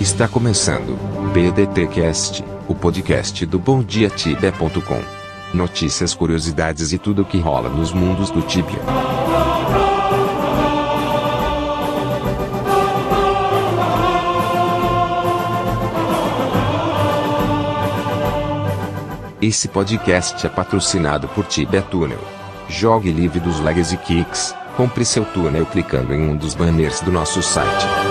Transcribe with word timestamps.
Está 0.00 0.28
começando 0.28 0.96
BDTcast, 1.32 2.44
o 2.68 2.74
podcast 2.74 3.44
do 3.44 3.58
BomDiaTibia.com. 3.58 5.02
Notícias, 5.52 6.14
curiosidades 6.14 6.92
e 6.92 6.98
tudo 6.98 7.22
o 7.22 7.24
que 7.24 7.40
rola 7.40 7.68
nos 7.68 7.92
mundos 7.92 8.30
do 8.30 8.40
Tibia. 8.40 8.78
Esse 19.42 19.66
podcast 19.66 20.46
é 20.46 20.48
patrocinado 20.48 21.26
por 21.26 21.44
Tibia 21.44 21.82
Tunnel. 21.82 22.20
Jogue 22.68 23.10
livre 23.10 23.40
dos 23.40 23.58
lags 23.58 23.90
e 23.90 23.96
kicks. 23.96 24.54
Compre 24.76 25.04
seu 25.04 25.24
túnel 25.24 25.66
clicando 25.66 26.14
em 26.14 26.28
um 26.28 26.36
dos 26.36 26.54
banners 26.54 27.00
do 27.00 27.10
nosso 27.10 27.42
site. 27.42 28.07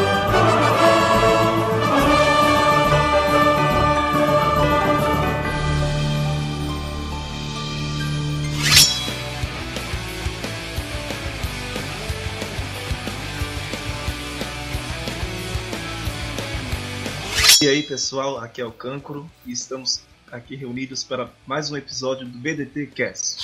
E 17.60 17.68
aí 17.68 17.82
pessoal, 17.82 18.38
aqui 18.38 18.62
é 18.62 18.66
o 18.66 18.72
Cancro 18.72 19.28
e 19.44 19.52
estamos 19.52 20.04
aqui 20.32 20.56
reunidos 20.56 21.04
para 21.04 21.32
mais 21.48 21.72
um 21.72 21.76
episódio 21.76 22.28
do 22.28 22.38
BDT 22.38 22.86
Cast. 22.88 23.44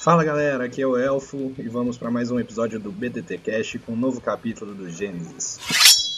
Fala 0.00 0.24
galera, 0.24 0.64
aqui 0.64 0.82
é 0.82 0.86
o 0.86 0.96
Elfo 0.96 1.54
e 1.56 1.68
vamos 1.68 1.96
para 1.96 2.10
mais 2.10 2.32
um 2.32 2.40
episódio 2.40 2.80
do 2.80 2.90
BDT 2.90 3.38
Cast 3.38 3.78
com 3.78 3.92
um 3.92 3.96
novo 3.96 4.20
capítulo 4.20 4.74
do 4.74 4.90
Gênesis. 4.90 5.56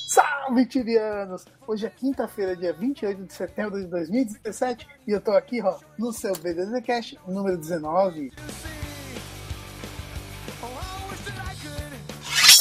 Salve, 0.09 0.65
Tibianos! 0.65 1.45
Hoje 1.67 1.85
é 1.85 1.91
quinta-feira, 1.91 2.57
dia 2.57 2.73
28 2.73 3.23
de 3.23 3.35
setembro 3.35 3.79
de 3.79 3.87
2017 3.89 4.89
e 5.07 5.11
eu 5.11 5.21
tô 5.21 5.33
aqui 5.33 5.61
ó, 5.61 5.79
no 5.99 6.15
seu 6.15 6.33
BDT 6.33 6.81
Cast 6.81 7.19
número 7.29 7.59
19. 7.59 8.33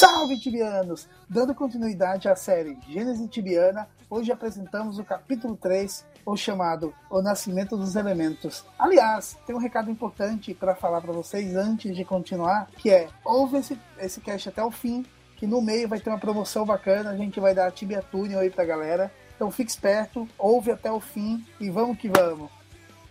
Salve, 0.00 0.38
Tibianos! 0.38 1.06
Dando 1.28 1.54
continuidade 1.54 2.26
à 2.26 2.34
série 2.34 2.78
Gênesis 2.88 3.28
Tibiana, 3.28 3.86
hoje 4.08 4.32
apresentamos 4.32 4.98
o 4.98 5.04
capítulo 5.04 5.58
3, 5.58 6.06
o 6.24 6.38
chamado 6.38 6.94
O 7.10 7.20
Nascimento 7.20 7.76
dos 7.76 7.96
Elementos. 7.96 8.64
Aliás, 8.78 9.36
tem 9.46 9.54
um 9.54 9.58
recado 9.58 9.90
importante 9.90 10.54
para 10.54 10.74
falar 10.74 11.02
para 11.02 11.12
vocês 11.12 11.54
antes 11.54 11.94
de 11.94 12.02
continuar, 12.02 12.70
que 12.78 12.88
é, 12.88 13.10
ouve 13.22 13.58
esse, 13.58 13.78
esse 13.98 14.22
cast 14.22 14.48
até 14.48 14.64
o 14.64 14.70
fim, 14.70 15.04
que 15.36 15.46
no 15.46 15.60
meio 15.60 15.86
vai 15.86 16.00
ter 16.00 16.08
uma 16.08 16.18
promoção 16.18 16.64
bacana, 16.64 17.10
a 17.10 17.16
gente 17.18 17.38
vai 17.38 17.54
dar 17.54 17.66
a 17.66 17.70
Tibia 17.70 18.00
Tunnel 18.00 18.40
aí 18.40 18.48
pra 18.48 18.64
galera. 18.64 19.12
Então 19.36 19.50
fique 19.50 19.70
esperto, 19.70 20.26
ouve 20.38 20.70
até 20.70 20.90
o 20.90 20.98
fim 20.98 21.44
e 21.60 21.68
vamos 21.68 21.98
que 21.98 22.08
vamos. 22.08 22.50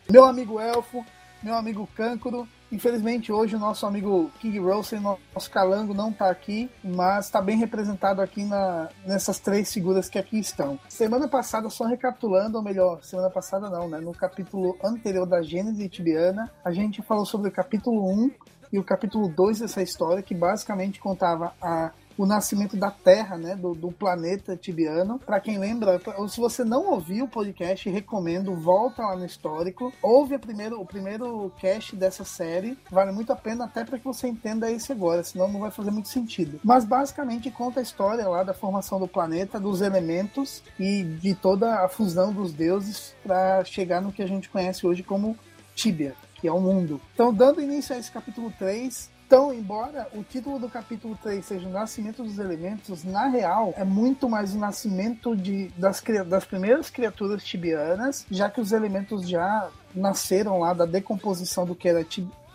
Meu 0.09 0.25
amigo 0.25 0.59
Elfo, 0.59 1.05
meu 1.43 1.53
amigo 1.53 1.87
Câncoro, 1.95 2.47
Infelizmente 2.71 3.31
hoje 3.31 3.55
o 3.55 3.59
nosso 3.59 3.85
amigo 3.85 4.31
King 4.39 4.59
Rosen, 4.59 4.99
nosso 4.99 5.49
calango, 5.49 5.93
não 5.93 6.09
está 6.09 6.29
aqui, 6.29 6.69
mas 6.83 7.25
está 7.25 7.41
bem 7.41 7.57
representado 7.57 8.21
aqui 8.21 8.43
na, 8.43 8.89
nessas 9.05 9.39
três 9.39 9.73
figuras 9.73 10.07
que 10.07 10.19
aqui 10.19 10.39
estão. 10.39 10.79
Semana 10.87 11.27
passada, 11.27 11.69
só 11.69 11.85
recapitulando, 11.85 12.57
ou 12.57 12.63
melhor, 12.63 13.03
semana 13.03 13.29
passada 13.29 13.69
não, 13.69 13.89
né? 13.89 13.99
No 13.99 14.13
capítulo 14.13 14.77
anterior 14.83 15.25
da 15.25 15.41
Gênesis 15.41 15.89
Tibiana, 15.89 16.51
a 16.63 16.71
gente 16.71 17.01
falou 17.01 17.25
sobre 17.25 17.49
o 17.49 17.51
capítulo 17.51 18.07
1 18.07 18.31
e 18.71 18.77
o 18.77 18.83
capítulo 18.83 19.27
2 19.27 19.59
dessa 19.59 19.81
história, 19.81 20.21
que 20.21 20.35
basicamente 20.35 20.99
contava 20.99 21.53
a 21.61 21.91
o 22.19 22.25
nascimento 22.25 22.75
da 22.75 22.91
Terra, 22.91 23.37
né, 23.37 23.55
do, 23.55 23.73
do 23.73 23.93
planeta 23.93 24.57
tibiano. 24.57 25.17
Para 25.19 25.39
quem 25.39 25.57
lembra, 25.57 26.01
se 26.27 26.37
você 26.37 26.65
não 26.65 26.91
ouviu 26.91 27.23
o 27.23 27.29
podcast, 27.29 27.89
recomendo, 27.89 28.53
volta 28.55 29.03
lá 29.03 29.15
no 29.15 29.25
histórico, 29.25 29.93
ouve 30.01 30.35
a 30.35 30.39
primeiro, 30.39 30.81
o 30.81 30.85
primeiro 30.85 31.49
cast 31.57 31.95
dessa 31.95 32.25
série, 32.25 32.77
vale 32.91 33.13
muito 33.13 33.31
a 33.31 33.37
pena 33.37 33.63
até 33.63 33.85
para 33.85 33.97
que 33.97 34.03
você 34.03 34.27
entenda 34.27 34.69
esse 34.69 34.91
agora, 34.91 35.23
senão 35.23 35.47
não 35.47 35.61
vai 35.61 35.71
fazer 35.71 35.91
muito 35.91 36.09
sentido. 36.09 36.59
Mas 36.61 36.83
basicamente 36.83 37.49
conta 37.49 37.79
a 37.79 37.83
história 37.83 38.27
lá 38.27 38.43
da 38.43 38.53
formação 38.53 38.99
do 38.99 39.07
planeta, 39.07 39.57
dos 39.57 39.79
elementos 39.79 40.61
e 40.77 41.03
de 41.03 41.33
toda 41.33 41.85
a 41.85 41.87
fusão 41.87 42.33
dos 42.33 42.51
deuses 42.51 43.15
para 43.23 43.63
chegar 43.63 44.01
no 44.01 44.11
que 44.11 44.21
a 44.21 44.27
gente 44.27 44.49
conhece 44.49 44.85
hoje 44.85 45.03
como 45.03 45.37
Tibia, 45.73 46.15
que 46.35 46.49
é 46.49 46.51
o 46.51 46.59
mundo. 46.59 46.99
Então, 47.13 47.33
dando 47.33 47.61
início 47.61 47.95
a 47.95 47.97
esse 47.97 48.11
capítulo 48.11 48.51
3, 48.59 49.09
então, 49.29 49.53
embora 49.53 50.07
o 50.15 50.23
título 50.23 50.57
do 50.57 50.67
capítulo 50.67 51.15
3 51.21 51.45
seja 51.45 51.67
o 51.67 51.71
Nascimento 51.71 52.23
dos 52.23 52.39
Elementos, 52.39 53.03
na 53.03 53.27
real 53.27 53.71
é 53.77 53.83
muito 53.83 54.27
mais 54.27 54.55
o 54.55 54.57
nascimento 54.57 55.35
de, 55.35 55.67
das, 55.77 56.01
das 56.27 56.45
primeiras 56.45 56.89
criaturas 56.89 57.43
tibianas, 57.43 58.25
já 58.31 58.49
que 58.49 58.59
os 58.59 58.71
elementos 58.71 59.29
já 59.29 59.69
nasceram 59.93 60.57
lá 60.57 60.73
da 60.73 60.87
decomposição 60.87 61.63
do 61.63 61.75
que 61.75 61.87
era 61.87 62.03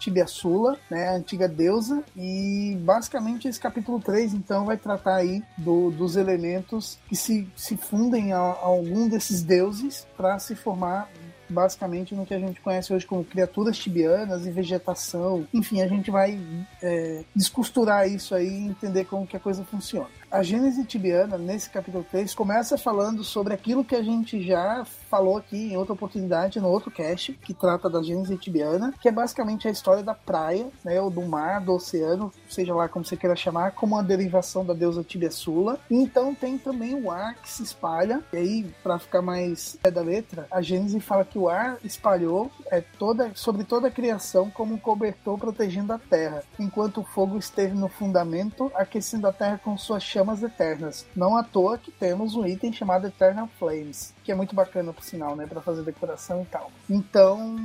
Tibiaçula, 0.00 0.76
né, 0.90 1.10
a 1.10 1.14
antiga 1.14 1.46
deusa, 1.46 2.02
e 2.16 2.76
basicamente 2.80 3.46
esse 3.46 3.60
capítulo 3.60 4.00
3 4.00 4.34
então 4.34 4.64
vai 4.64 4.76
tratar 4.76 5.14
aí 5.14 5.44
do, 5.56 5.92
dos 5.92 6.16
elementos 6.16 6.98
que 7.08 7.14
se, 7.14 7.48
se 7.54 7.76
fundem 7.76 8.32
a, 8.32 8.38
a 8.38 8.64
algum 8.64 9.08
desses 9.08 9.44
deuses 9.44 10.08
para 10.16 10.40
se 10.40 10.56
formar 10.56 11.08
basicamente 11.48 12.14
no 12.14 12.26
que 12.26 12.34
a 12.34 12.38
gente 12.38 12.60
conhece 12.60 12.92
hoje 12.92 13.06
como 13.06 13.24
criaturas 13.24 13.78
tibianas 13.78 14.46
e 14.46 14.50
vegetação. 14.50 15.46
Enfim, 15.52 15.82
a 15.82 15.86
gente 15.86 16.10
vai 16.10 16.38
é, 16.82 17.24
descosturar 17.34 18.08
isso 18.08 18.34
aí 18.34 18.48
e 18.48 18.66
entender 18.66 19.04
como 19.04 19.26
que 19.26 19.36
a 19.36 19.40
coisa 19.40 19.64
funciona. 19.64 20.08
A 20.34 20.42
Gênese 20.42 20.84
Tibiana, 20.84 21.38
nesse 21.38 21.70
capítulo 21.70 22.04
3, 22.10 22.34
começa 22.34 22.76
falando 22.76 23.22
sobre 23.22 23.54
aquilo 23.54 23.84
que 23.84 23.94
a 23.94 24.02
gente 24.02 24.44
já 24.44 24.84
falou 25.08 25.36
aqui 25.36 25.72
em 25.72 25.76
outra 25.76 25.92
oportunidade, 25.92 26.58
no 26.58 26.68
outro 26.68 26.90
cast, 26.90 27.34
que 27.34 27.54
trata 27.54 27.88
da 27.88 28.02
Gênese 28.02 28.36
Tibiana, 28.36 28.92
que 29.00 29.08
é 29.08 29.12
basicamente 29.12 29.68
a 29.68 29.70
história 29.70 30.02
da 30.02 30.12
praia, 30.12 30.66
né, 30.84 31.00
ou 31.00 31.08
do 31.08 31.22
mar, 31.22 31.60
do 31.60 31.74
oceano, 31.74 32.32
seja 32.48 32.74
lá 32.74 32.88
como 32.88 33.04
você 33.04 33.16
queira 33.16 33.36
chamar, 33.36 33.70
como 33.76 33.94
uma 33.94 34.02
derivação 34.02 34.64
da 34.64 34.74
deusa 34.74 35.04
Tibiaçula. 35.04 35.78
E 35.88 35.94
então 35.94 36.34
tem 36.34 36.58
também 36.58 37.00
o 37.00 37.12
ar 37.12 37.36
que 37.36 37.48
se 37.48 37.62
espalha, 37.62 38.20
e 38.32 38.36
aí, 38.36 38.74
para 38.82 38.98
ficar 38.98 39.22
mais 39.22 39.78
pé 39.80 39.88
da 39.88 40.00
letra, 40.00 40.48
a 40.50 40.60
Gênese 40.60 40.98
fala 40.98 41.24
que 41.24 41.33
o 41.38 41.48
ar 41.48 41.78
espalhou 41.84 42.50
é, 42.70 42.80
toda, 42.80 43.32
sobre 43.34 43.64
toda 43.64 43.88
a 43.88 43.90
criação 43.90 44.50
como 44.50 44.74
um 44.74 44.78
cobertor 44.78 45.38
protegendo 45.38 45.92
a 45.92 45.98
terra, 45.98 46.42
enquanto 46.58 47.00
o 47.00 47.04
fogo 47.04 47.36
esteve 47.36 47.74
no 47.74 47.88
fundamento, 47.88 48.70
aquecendo 48.74 49.26
a 49.26 49.32
terra 49.32 49.60
com 49.62 49.76
suas 49.76 50.02
chamas 50.02 50.42
eternas. 50.42 51.06
Não 51.14 51.36
à 51.36 51.42
toa 51.42 51.76
que 51.76 51.90
temos 51.90 52.34
um 52.34 52.46
item 52.46 52.72
chamado 52.72 53.06
Eternal 53.06 53.48
Flames, 53.58 54.13
que 54.24 54.32
é 54.32 54.34
muito 54.34 54.54
bacana 54.54 54.92
por 54.92 55.04
sinal, 55.04 55.36
né, 55.36 55.46
para 55.46 55.60
fazer 55.60 55.82
decoração 55.82 56.42
e 56.42 56.46
tal. 56.46 56.72
Então, 56.88 57.56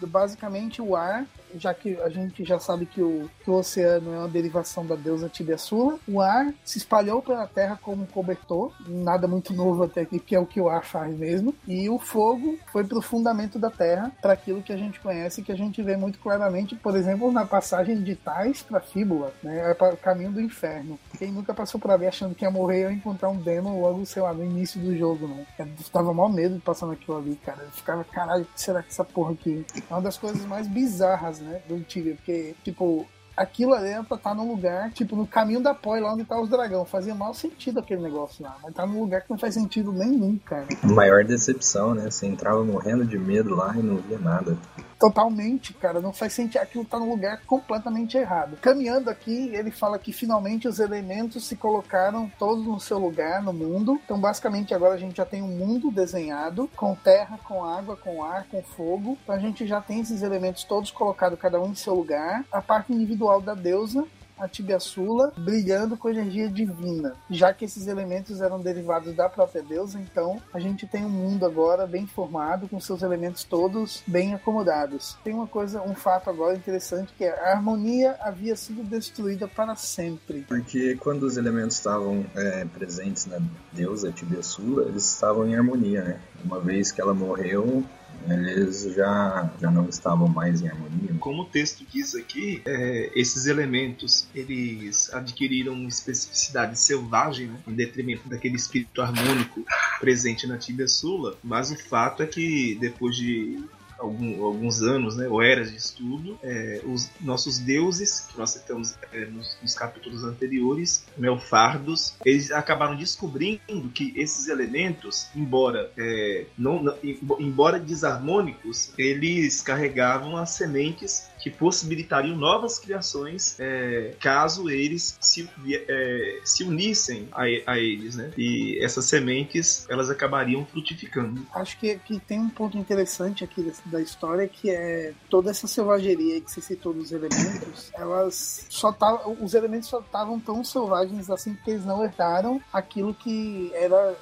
basicamente 0.00 0.80
o 0.80 0.96
ar, 0.96 1.26
já 1.54 1.74
que 1.74 2.00
a 2.00 2.08
gente 2.08 2.44
já 2.44 2.58
sabe 2.58 2.86
que 2.86 3.02
o, 3.02 3.28
que 3.44 3.50
o 3.50 3.54
oceano 3.54 4.14
é 4.14 4.18
uma 4.18 4.28
derivação 4.28 4.86
da 4.86 4.94
deusa 4.94 5.28
Tibiaçula, 5.28 5.98
o 6.08 6.20
ar 6.20 6.52
se 6.64 6.78
espalhou 6.78 7.20
pela 7.20 7.46
terra 7.46 7.78
como 7.80 8.02
um 8.02 8.06
cobertor, 8.06 8.72
nada 8.86 9.28
muito 9.28 9.52
novo 9.52 9.82
até 9.82 10.00
aqui, 10.02 10.18
que 10.18 10.34
é 10.34 10.40
o 10.40 10.46
que 10.46 10.60
o 10.60 10.68
ar 10.68 10.84
faz 10.84 11.14
mesmo, 11.16 11.54
e 11.66 11.88
o 11.88 11.98
fogo 11.98 12.58
foi 12.72 12.84
pro 12.84 13.02
fundamento 13.02 13.58
da 13.58 13.70
terra, 13.70 14.10
para 14.22 14.32
aquilo 14.32 14.62
que 14.62 14.72
a 14.72 14.76
gente 14.76 14.98
conhece, 15.00 15.42
que 15.42 15.52
a 15.52 15.56
gente 15.56 15.82
vê 15.82 15.96
muito 15.96 16.18
claramente, 16.18 16.74
por 16.74 16.96
exemplo, 16.96 17.30
na 17.30 17.44
passagem 17.44 18.02
de 18.02 18.16
Tais 18.16 18.62
para 18.62 18.80
Fíbula, 18.80 19.32
né, 19.42 19.70
é 19.70 19.74
para 19.74 19.94
o 19.94 19.96
caminho 19.96 20.32
do 20.32 20.40
inferno. 20.40 20.98
Quem 21.18 21.32
nunca 21.32 21.52
passou 21.52 21.80
por 21.80 21.90
ali 21.90 22.06
achando 22.06 22.34
que 22.34 22.44
ia 22.44 22.50
morrer 22.50 22.82
ia 22.82 22.92
encontrar 22.92 23.28
um 23.28 23.36
demo 23.36 23.80
logo, 23.80 24.06
sei 24.06 24.22
lá, 24.22 24.32
no 24.32 24.44
início 24.44 24.80
do 24.80 24.96
jogo, 24.96 25.26
né? 25.26 25.44
tava 25.92 26.14
mal 26.14 26.28
medo 26.28 26.54
de 26.54 26.60
passar 26.60 26.86
naquilo 26.86 27.18
ali, 27.18 27.34
cara. 27.44 27.58
Eu 27.62 27.70
ficava, 27.70 28.04
caralho, 28.04 28.42
o 28.42 28.46
que 28.46 28.60
será 28.60 28.82
que 28.82 28.90
essa 28.90 29.04
porra 29.04 29.32
aqui? 29.32 29.66
É 29.90 29.92
uma 29.92 30.00
das 30.00 30.16
coisas 30.16 30.44
mais 30.44 30.68
bizarras, 30.68 31.40
né, 31.40 31.60
do 31.68 31.80
Tibia, 31.80 32.14
porque, 32.14 32.54
tipo, 32.62 33.04
aquilo 33.36 33.74
ali 33.74 33.88
era 33.88 34.04
pra 34.04 34.16
estar 34.16 34.30
tá 34.30 34.36
num 34.36 34.48
lugar, 34.48 34.92
tipo, 34.92 35.16
no 35.16 35.26
caminho 35.26 35.60
da 35.60 35.74
Poi, 35.74 36.00
lá 36.00 36.12
onde 36.12 36.24
tá 36.24 36.40
os 36.40 36.48
dragões. 36.48 36.88
Fazia 36.88 37.14
mal 37.14 37.34
sentido 37.34 37.80
aquele 37.80 38.02
negócio 38.02 38.44
lá, 38.44 38.56
mas 38.62 38.74
tá 38.74 38.86
num 38.86 39.00
lugar 39.00 39.22
que 39.22 39.30
não 39.30 39.38
faz 39.38 39.54
sentido 39.54 39.92
nenhum, 39.92 40.38
cara. 40.38 40.66
Maior 40.84 41.24
decepção, 41.24 41.94
né? 41.94 42.10
Você 42.10 42.26
entrava 42.26 42.62
morrendo 42.62 43.04
de 43.04 43.18
medo 43.18 43.54
lá 43.54 43.74
e 43.76 43.82
não 43.82 43.96
via 43.96 44.18
nada 44.18 44.56
totalmente, 44.98 45.72
cara. 45.74 46.00
Não 46.00 46.12
faz 46.12 46.32
sentido. 46.32 46.62
Aquilo 46.62 46.84
tá 46.84 46.98
no 46.98 47.08
lugar 47.08 47.40
completamente 47.46 48.16
errado. 48.16 48.56
Caminhando 48.60 49.08
aqui, 49.08 49.50
ele 49.54 49.70
fala 49.70 49.98
que 49.98 50.12
finalmente 50.12 50.66
os 50.66 50.78
elementos 50.80 51.46
se 51.46 51.56
colocaram 51.56 52.30
todos 52.38 52.66
no 52.66 52.80
seu 52.80 52.98
lugar 52.98 53.42
no 53.42 53.52
mundo. 53.52 54.00
Então, 54.04 54.18
basicamente, 54.18 54.74
agora 54.74 54.94
a 54.94 54.98
gente 54.98 55.16
já 55.16 55.24
tem 55.24 55.42
um 55.42 55.48
mundo 55.48 55.90
desenhado 55.90 56.68
com 56.76 56.94
terra, 56.94 57.38
com 57.44 57.64
água, 57.64 57.96
com 57.96 58.22
ar, 58.22 58.46
com 58.50 58.62
fogo. 58.62 59.16
Então, 59.22 59.34
a 59.34 59.38
gente 59.38 59.66
já 59.66 59.80
tem 59.80 60.00
esses 60.00 60.22
elementos 60.22 60.64
todos 60.64 60.90
colocados, 60.90 61.38
cada 61.38 61.60
um 61.60 61.70
em 61.70 61.74
seu 61.74 61.94
lugar. 61.94 62.44
A 62.50 62.60
parte 62.60 62.92
individual 62.92 63.40
da 63.40 63.54
deusa 63.54 64.04
a 64.38 64.48
Tibiaçula 64.48 65.32
brilhando 65.36 65.96
com 65.96 66.08
energia 66.08 66.48
divina. 66.48 67.14
Já 67.30 67.52
que 67.52 67.64
esses 67.64 67.86
elementos 67.86 68.40
eram 68.40 68.60
derivados 68.60 69.14
da 69.14 69.28
própria 69.28 69.62
deusa, 69.62 69.98
então 69.98 70.40
a 70.52 70.58
gente 70.58 70.86
tem 70.86 71.04
um 71.04 71.10
mundo 71.10 71.44
agora 71.44 71.86
bem 71.86 72.06
formado, 72.06 72.68
com 72.68 72.80
seus 72.80 73.02
elementos 73.02 73.44
todos 73.44 74.02
bem 74.06 74.34
acomodados. 74.34 75.16
Tem 75.24 75.34
uma 75.34 75.46
coisa, 75.46 75.82
um 75.82 75.94
fato 75.94 76.30
agora 76.30 76.56
interessante 76.56 77.12
que 77.16 77.24
é 77.24 77.30
a 77.30 77.52
harmonia 77.52 78.16
havia 78.20 78.56
sido 78.56 78.82
destruída 78.82 79.48
para 79.48 79.74
sempre. 79.76 80.42
Porque 80.48 80.96
quando 80.96 81.24
os 81.24 81.36
elementos 81.36 81.76
estavam 81.76 82.24
é, 82.34 82.64
presentes 82.64 83.26
na 83.26 83.38
deusa 83.72 84.12
Tibiaçula, 84.12 84.84
eles 84.86 85.04
estavam 85.04 85.46
em 85.46 85.56
harmonia, 85.56 86.02
né? 86.02 86.20
Uma 86.44 86.60
vez 86.60 86.92
que 86.92 87.00
ela 87.00 87.14
morreu, 87.14 87.84
eles 88.28 88.82
já, 88.94 89.50
já 89.60 89.70
não 89.70 89.88
estavam 89.88 90.28
mais 90.28 90.60
em 90.60 90.68
harmonia. 90.68 91.14
Como 91.18 91.42
o 91.42 91.46
texto 91.46 91.84
diz 91.92 92.14
aqui, 92.14 92.60
é, 92.66 93.10
esses 93.14 93.46
elementos 93.46 94.28
eles 94.34 95.12
adquiriram 95.12 95.74
especificidade 95.86 96.78
selvagem 96.78 97.46
né, 97.46 97.58
em 97.66 97.74
detrimento 97.74 98.28
daquele 98.28 98.56
espírito 98.56 99.00
harmônico 99.00 99.64
presente 100.00 100.46
na 100.46 100.58
Tibia 100.58 100.88
Sula, 100.88 101.36
mas 101.42 101.70
o 101.70 101.76
fato 101.76 102.22
é 102.22 102.26
que 102.26 102.76
depois 102.80 103.16
de 103.16 103.58
algum, 103.98 104.44
alguns 104.44 104.82
anos, 104.82 105.16
né, 105.16 105.28
ou 105.28 105.42
eras 105.42 105.70
de 105.70 105.76
estudo, 105.76 106.38
é, 106.42 106.80
os 106.84 107.10
nossos 107.20 107.58
deuses, 107.58 108.20
que 108.20 108.38
nós 108.38 108.50
citamos 108.50 108.94
é, 109.12 109.24
nos, 109.26 109.58
nos, 109.62 109.74
capítulos 109.74 110.24
anteriores, 110.24 111.04
Melfardos, 111.16 112.14
eles 112.24 112.50
acabaram 112.50 112.96
descobrindo 112.96 113.88
que 113.92 114.12
esses 114.16 114.48
elementos, 114.48 115.28
embora, 115.34 115.90
é, 115.96 116.46
não, 116.56 116.82
não, 116.82 116.94
embora 117.38 117.78
desarmônicos, 117.78 118.92
eles 118.96 119.62
carregavam 119.62 120.36
as 120.36 120.50
sementes 120.50 121.28
que 121.38 121.50
possibilitariam 121.50 122.36
novas 122.36 122.78
criações 122.78 123.58
é, 123.58 124.14
caso 124.20 124.68
eles 124.68 125.16
se, 125.20 125.48
é, 125.88 126.40
se 126.44 126.64
unissem 126.64 127.28
a, 127.32 127.42
a, 127.72 127.78
eles, 127.78 128.16
né? 128.16 128.32
E 128.36 128.78
essas 128.82 129.04
sementes 129.06 129.86
elas 129.88 130.10
acabariam 130.10 130.66
frutificando. 130.66 131.46
Acho 131.54 131.78
que, 131.78 131.96
que 131.98 132.18
tem 132.18 132.40
um 132.40 132.50
ponto 132.50 132.76
interessante 132.76 133.44
aqui 133.44 133.62
da 133.90 134.00
história 134.00 134.46
que 134.48 134.70
é 134.70 135.12
toda 135.28 135.50
essa 135.50 135.66
selvageria 135.66 136.40
que 136.40 136.50
você 136.50 136.60
citou 136.60 136.92
dos 136.92 137.12
elementos, 137.12 137.90
elas 137.94 138.66
só 138.68 138.92
tavam, 138.92 139.36
os 139.40 139.54
elementos 139.54 139.88
só 139.88 140.00
estavam 140.00 140.38
tão 140.38 140.64
selvagens 140.64 141.30
assim 141.30 141.54
porque 141.54 141.72
eles 141.72 141.84
não 141.84 142.04
herdaram 142.04 142.60
aquilo 142.72 143.14
que 143.14 143.70
era 143.74 144.16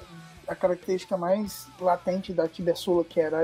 a 0.47 0.55
característica 0.55 1.17
mais 1.17 1.67
latente 1.79 2.31
da 2.33 2.47
Tibessula, 2.47 3.03
que 3.03 3.19
era 3.19 3.41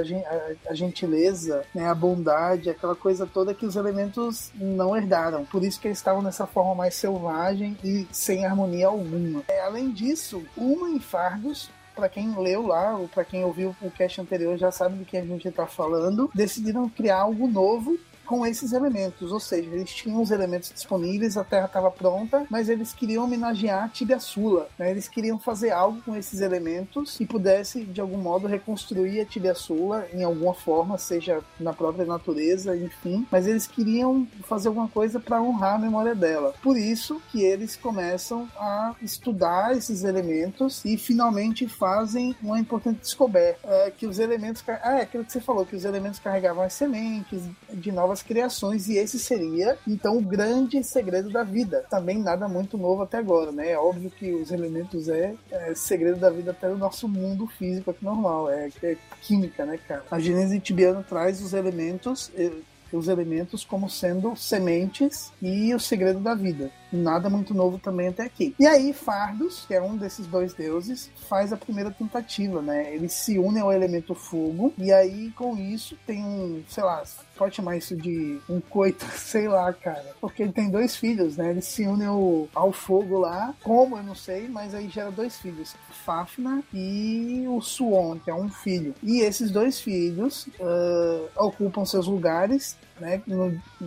a, 0.70 0.74
gentileza, 0.74 1.66
né, 1.76 1.88
a 1.88 1.94
bondade, 1.94 2.70
aquela 2.70 2.96
coisa 2.96 3.28
toda 3.28 3.54
que 3.54 3.66
os 3.66 3.76
elementos 3.76 4.52
não 4.56 4.96
herdaram. 4.96 5.46
Por 5.46 5.64
isso 5.64 5.80
que 5.80 5.88
eles 5.88 5.98
estavam 5.98 6.22
nessa 6.22 6.48
forma 6.48 6.74
mais 6.74 6.96
selvagem 6.96 7.78
e 7.84 8.08
sem 8.12 8.46
harmonia 8.46 8.88
alguma. 8.88 9.44
É, 9.48 9.62
além 9.62 9.92
disso, 9.92 10.44
uma 10.56 10.90
em 10.90 11.00
Fardos 11.00 11.70
para 11.96 12.10
quem 12.10 12.38
leu 12.38 12.68
lá, 12.68 12.96
ou 12.96 13.08
para 13.08 13.24
quem 13.24 13.44
ouviu 13.44 13.76
o 13.82 13.92
cast 13.92 14.20
anterior 14.20 14.58
já 14.58 14.72
sabe 14.72 14.98
do 14.98 15.06
que 15.06 15.18
a 15.18 15.24
gente 15.24 15.48
está 15.48 15.66
falando, 15.66 16.30
decidiram 16.34 16.90
criar 16.90 17.20
algo 17.20 17.48
novo 17.48 17.98
com 18.26 18.46
esses 18.46 18.74
elementos, 18.74 19.32
ou 19.32 19.40
seja, 19.40 19.70
eles 19.70 19.94
tinham 19.94 20.22
os 20.22 20.32
elementos 20.32 20.72
disponíveis, 20.72 21.38
a 21.38 21.44
Terra 21.44 21.66
estava 21.66 21.92
pronta, 21.92 22.46
mas 22.50 22.70
eles 22.70 22.94
queriam 22.94 23.24
homenagear 23.24 23.90
Tibiaçula, 23.90 24.70
né? 24.78 24.92
eles 24.92 25.08
queriam 25.08 25.40
fazer 25.40 25.72
algo 25.72 26.02
com 26.02 26.16
esses 26.16 26.42
elementos 26.42 27.20
e 27.20 27.26
pudesse 27.26 27.84
de 27.84 28.02
algum 28.02 28.18
modo 28.18 28.48
reconstruir 28.48 29.22
a 29.22 29.26
Tibiaçula 29.26 30.08
em 30.14 30.24
alguma 30.24 30.54
forma, 30.54 30.98
seja 30.98 31.42
na 31.60 31.74
própria 31.74 32.06
natureza, 32.06 32.76
enfim, 32.76 33.26
mas 33.32 33.48
eles 33.48 33.68
queriam 33.68 34.28
fazer 34.44 34.68
alguma 34.70 34.88
coisa 34.88 35.20
para 35.20 35.42
honrar 35.42 35.76
a 35.76 35.80
memória 35.80 36.16
dela. 36.16 36.54
Por 36.62 36.78
isso 36.78 37.22
que 37.32 37.44
eles 37.44 37.76
começam 37.76 38.48
a 38.58 38.96
estudar 39.02 39.76
esses 39.76 40.04
elementos 40.04 40.84
e 40.86 40.98
finalmente 40.98 41.68
fazem 41.68 42.36
uma 42.42 42.60
importante 42.60 43.02
descoberta, 43.02 43.68
é, 43.68 43.92
que 43.92 44.06
os 44.08 44.20
elementos, 44.20 44.64
ah, 44.68 45.00
é 45.00 45.02
aquilo 45.02 45.26
que 45.26 45.32
você 45.32 45.42
falou, 45.42 45.66
que 45.66 45.76
os 45.76 45.86
elementos 45.86 46.20
carregavam 46.20 46.64
as 46.64 46.74
sementes 46.74 47.44
de 47.72 47.92
novas 47.92 48.13
novas 48.14 48.22
criações 48.22 48.88
e 48.88 48.98
esse 48.98 49.18
seria 49.18 49.78
então 49.88 50.18
o 50.18 50.22
grande 50.22 50.84
segredo 50.84 51.32
da 51.32 51.44
vida. 51.44 51.84
Também 51.90 52.20
nada 52.20 52.48
muito 52.48 52.78
novo 52.78 53.02
até 53.02 53.18
agora, 53.18 53.52
né? 53.52 53.72
É 53.72 53.78
óbvio 53.78 54.12
que 54.12 54.32
os 54.32 54.52
elementos 54.52 55.10
é, 55.10 55.34
é 55.52 55.74
segredo 55.74 56.20
da 56.20 56.30
vida 56.30 56.52
até 56.52 56.70
o 56.70 56.78
nosso 56.78 57.08
mundo 57.08 57.48
físico 57.48 57.90
aqui 57.90 58.06
normal, 58.06 58.50
é, 58.50 58.70
é 58.84 58.98
química, 59.22 59.66
né, 59.66 59.80
cara? 59.88 60.04
A 60.12 60.20
Gênese 60.20 60.60
tibiana 60.60 61.04
traz 61.04 61.42
os 61.42 61.54
elementos 61.54 62.32
eh, 62.38 62.52
os 62.92 63.08
elementos 63.08 63.66
como 63.66 63.90
sendo 63.90 64.36
sementes 64.36 65.32
e 65.42 65.74
o 65.74 65.80
segredo 65.80 66.20
da 66.20 66.36
vida. 66.36 66.70
Nada 66.94 67.30
muito 67.30 67.54
novo 67.54 67.80
também 67.80 68.10
até 68.10 68.24
aqui. 68.24 68.56
E 68.60 68.68
aí, 68.68 68.94
Fardos, 68.94 69.66
que 69.68 69.74
é 69.74 69.82
um 69.82 69.98
desses 69.98 70.28
dois 70.28 70.54
deuses, 70.54 71.10
faz 71.28 71.52
a 71.52 71.58
primeira 71.58 71.90
tentativa, 71.90 72.62
né? 72.62 72.94
Ele 72.94 73.10
se 73.10 73.40
une 73.40 73.60
ao 73.60 73.74
elemento 73.74 74.14
fogo, 74.14 74.72
e 74.78 74.94
aí, 74.94 75.32
com 75.32 75.58
isso, 75.58 75.98
tem 76.06 76.24
um, 76.24 76.64
sei 76.70 76.84
lá, 76.84 77.04
pode 77.36 77.56
chamar 77.56 77.78
isso 77.78 77.96
de 77.96 78.40
um 78.48 78.62
coito, 78.62 79.06
sei 79.18 79.48
lá, 79.48 79.74
cara. 79.74 80.16
Porque 80.22 80.44
ele 80.44 80.54
tem 80.54 80.70
dois 80.70 80.96
filhos, 80.96 81.36
né? 81.36 81.50
Ele 81.50 81.62
se 81.62 81.86
une 81.86 82.06
ao, 82.06 82.48
ao 82.54 82.72
fogo 82.72 83.20
lá, 83.20 83.54
como 83.64 83.98
eu 83.98 84.04
não 84.04 84.16
sei, 84.16 84.48
mas 84.48 84.76
aí 84.76 84.88
gera 84.88 85.12
dois 85.12 85.38
filhos, 85.38 85.76
Fafna 86.06 86.64
e 86.74 87.46
o 87.48 87.60
Suon, 87.62 88.20
que 88.20 88.30
é 88.30 88.36
um 88.36 88.50
filho. 88.50 88.94
E 89.02 89.22
esses 89.22 89.50
dois 89.50 89.80
filhos 89.80 90.48
uh, 90.60 91.30
ocupam 91.36 91.86
seus 91.86 92.08
lugares 92.08 92.78
né, 93.04 93.22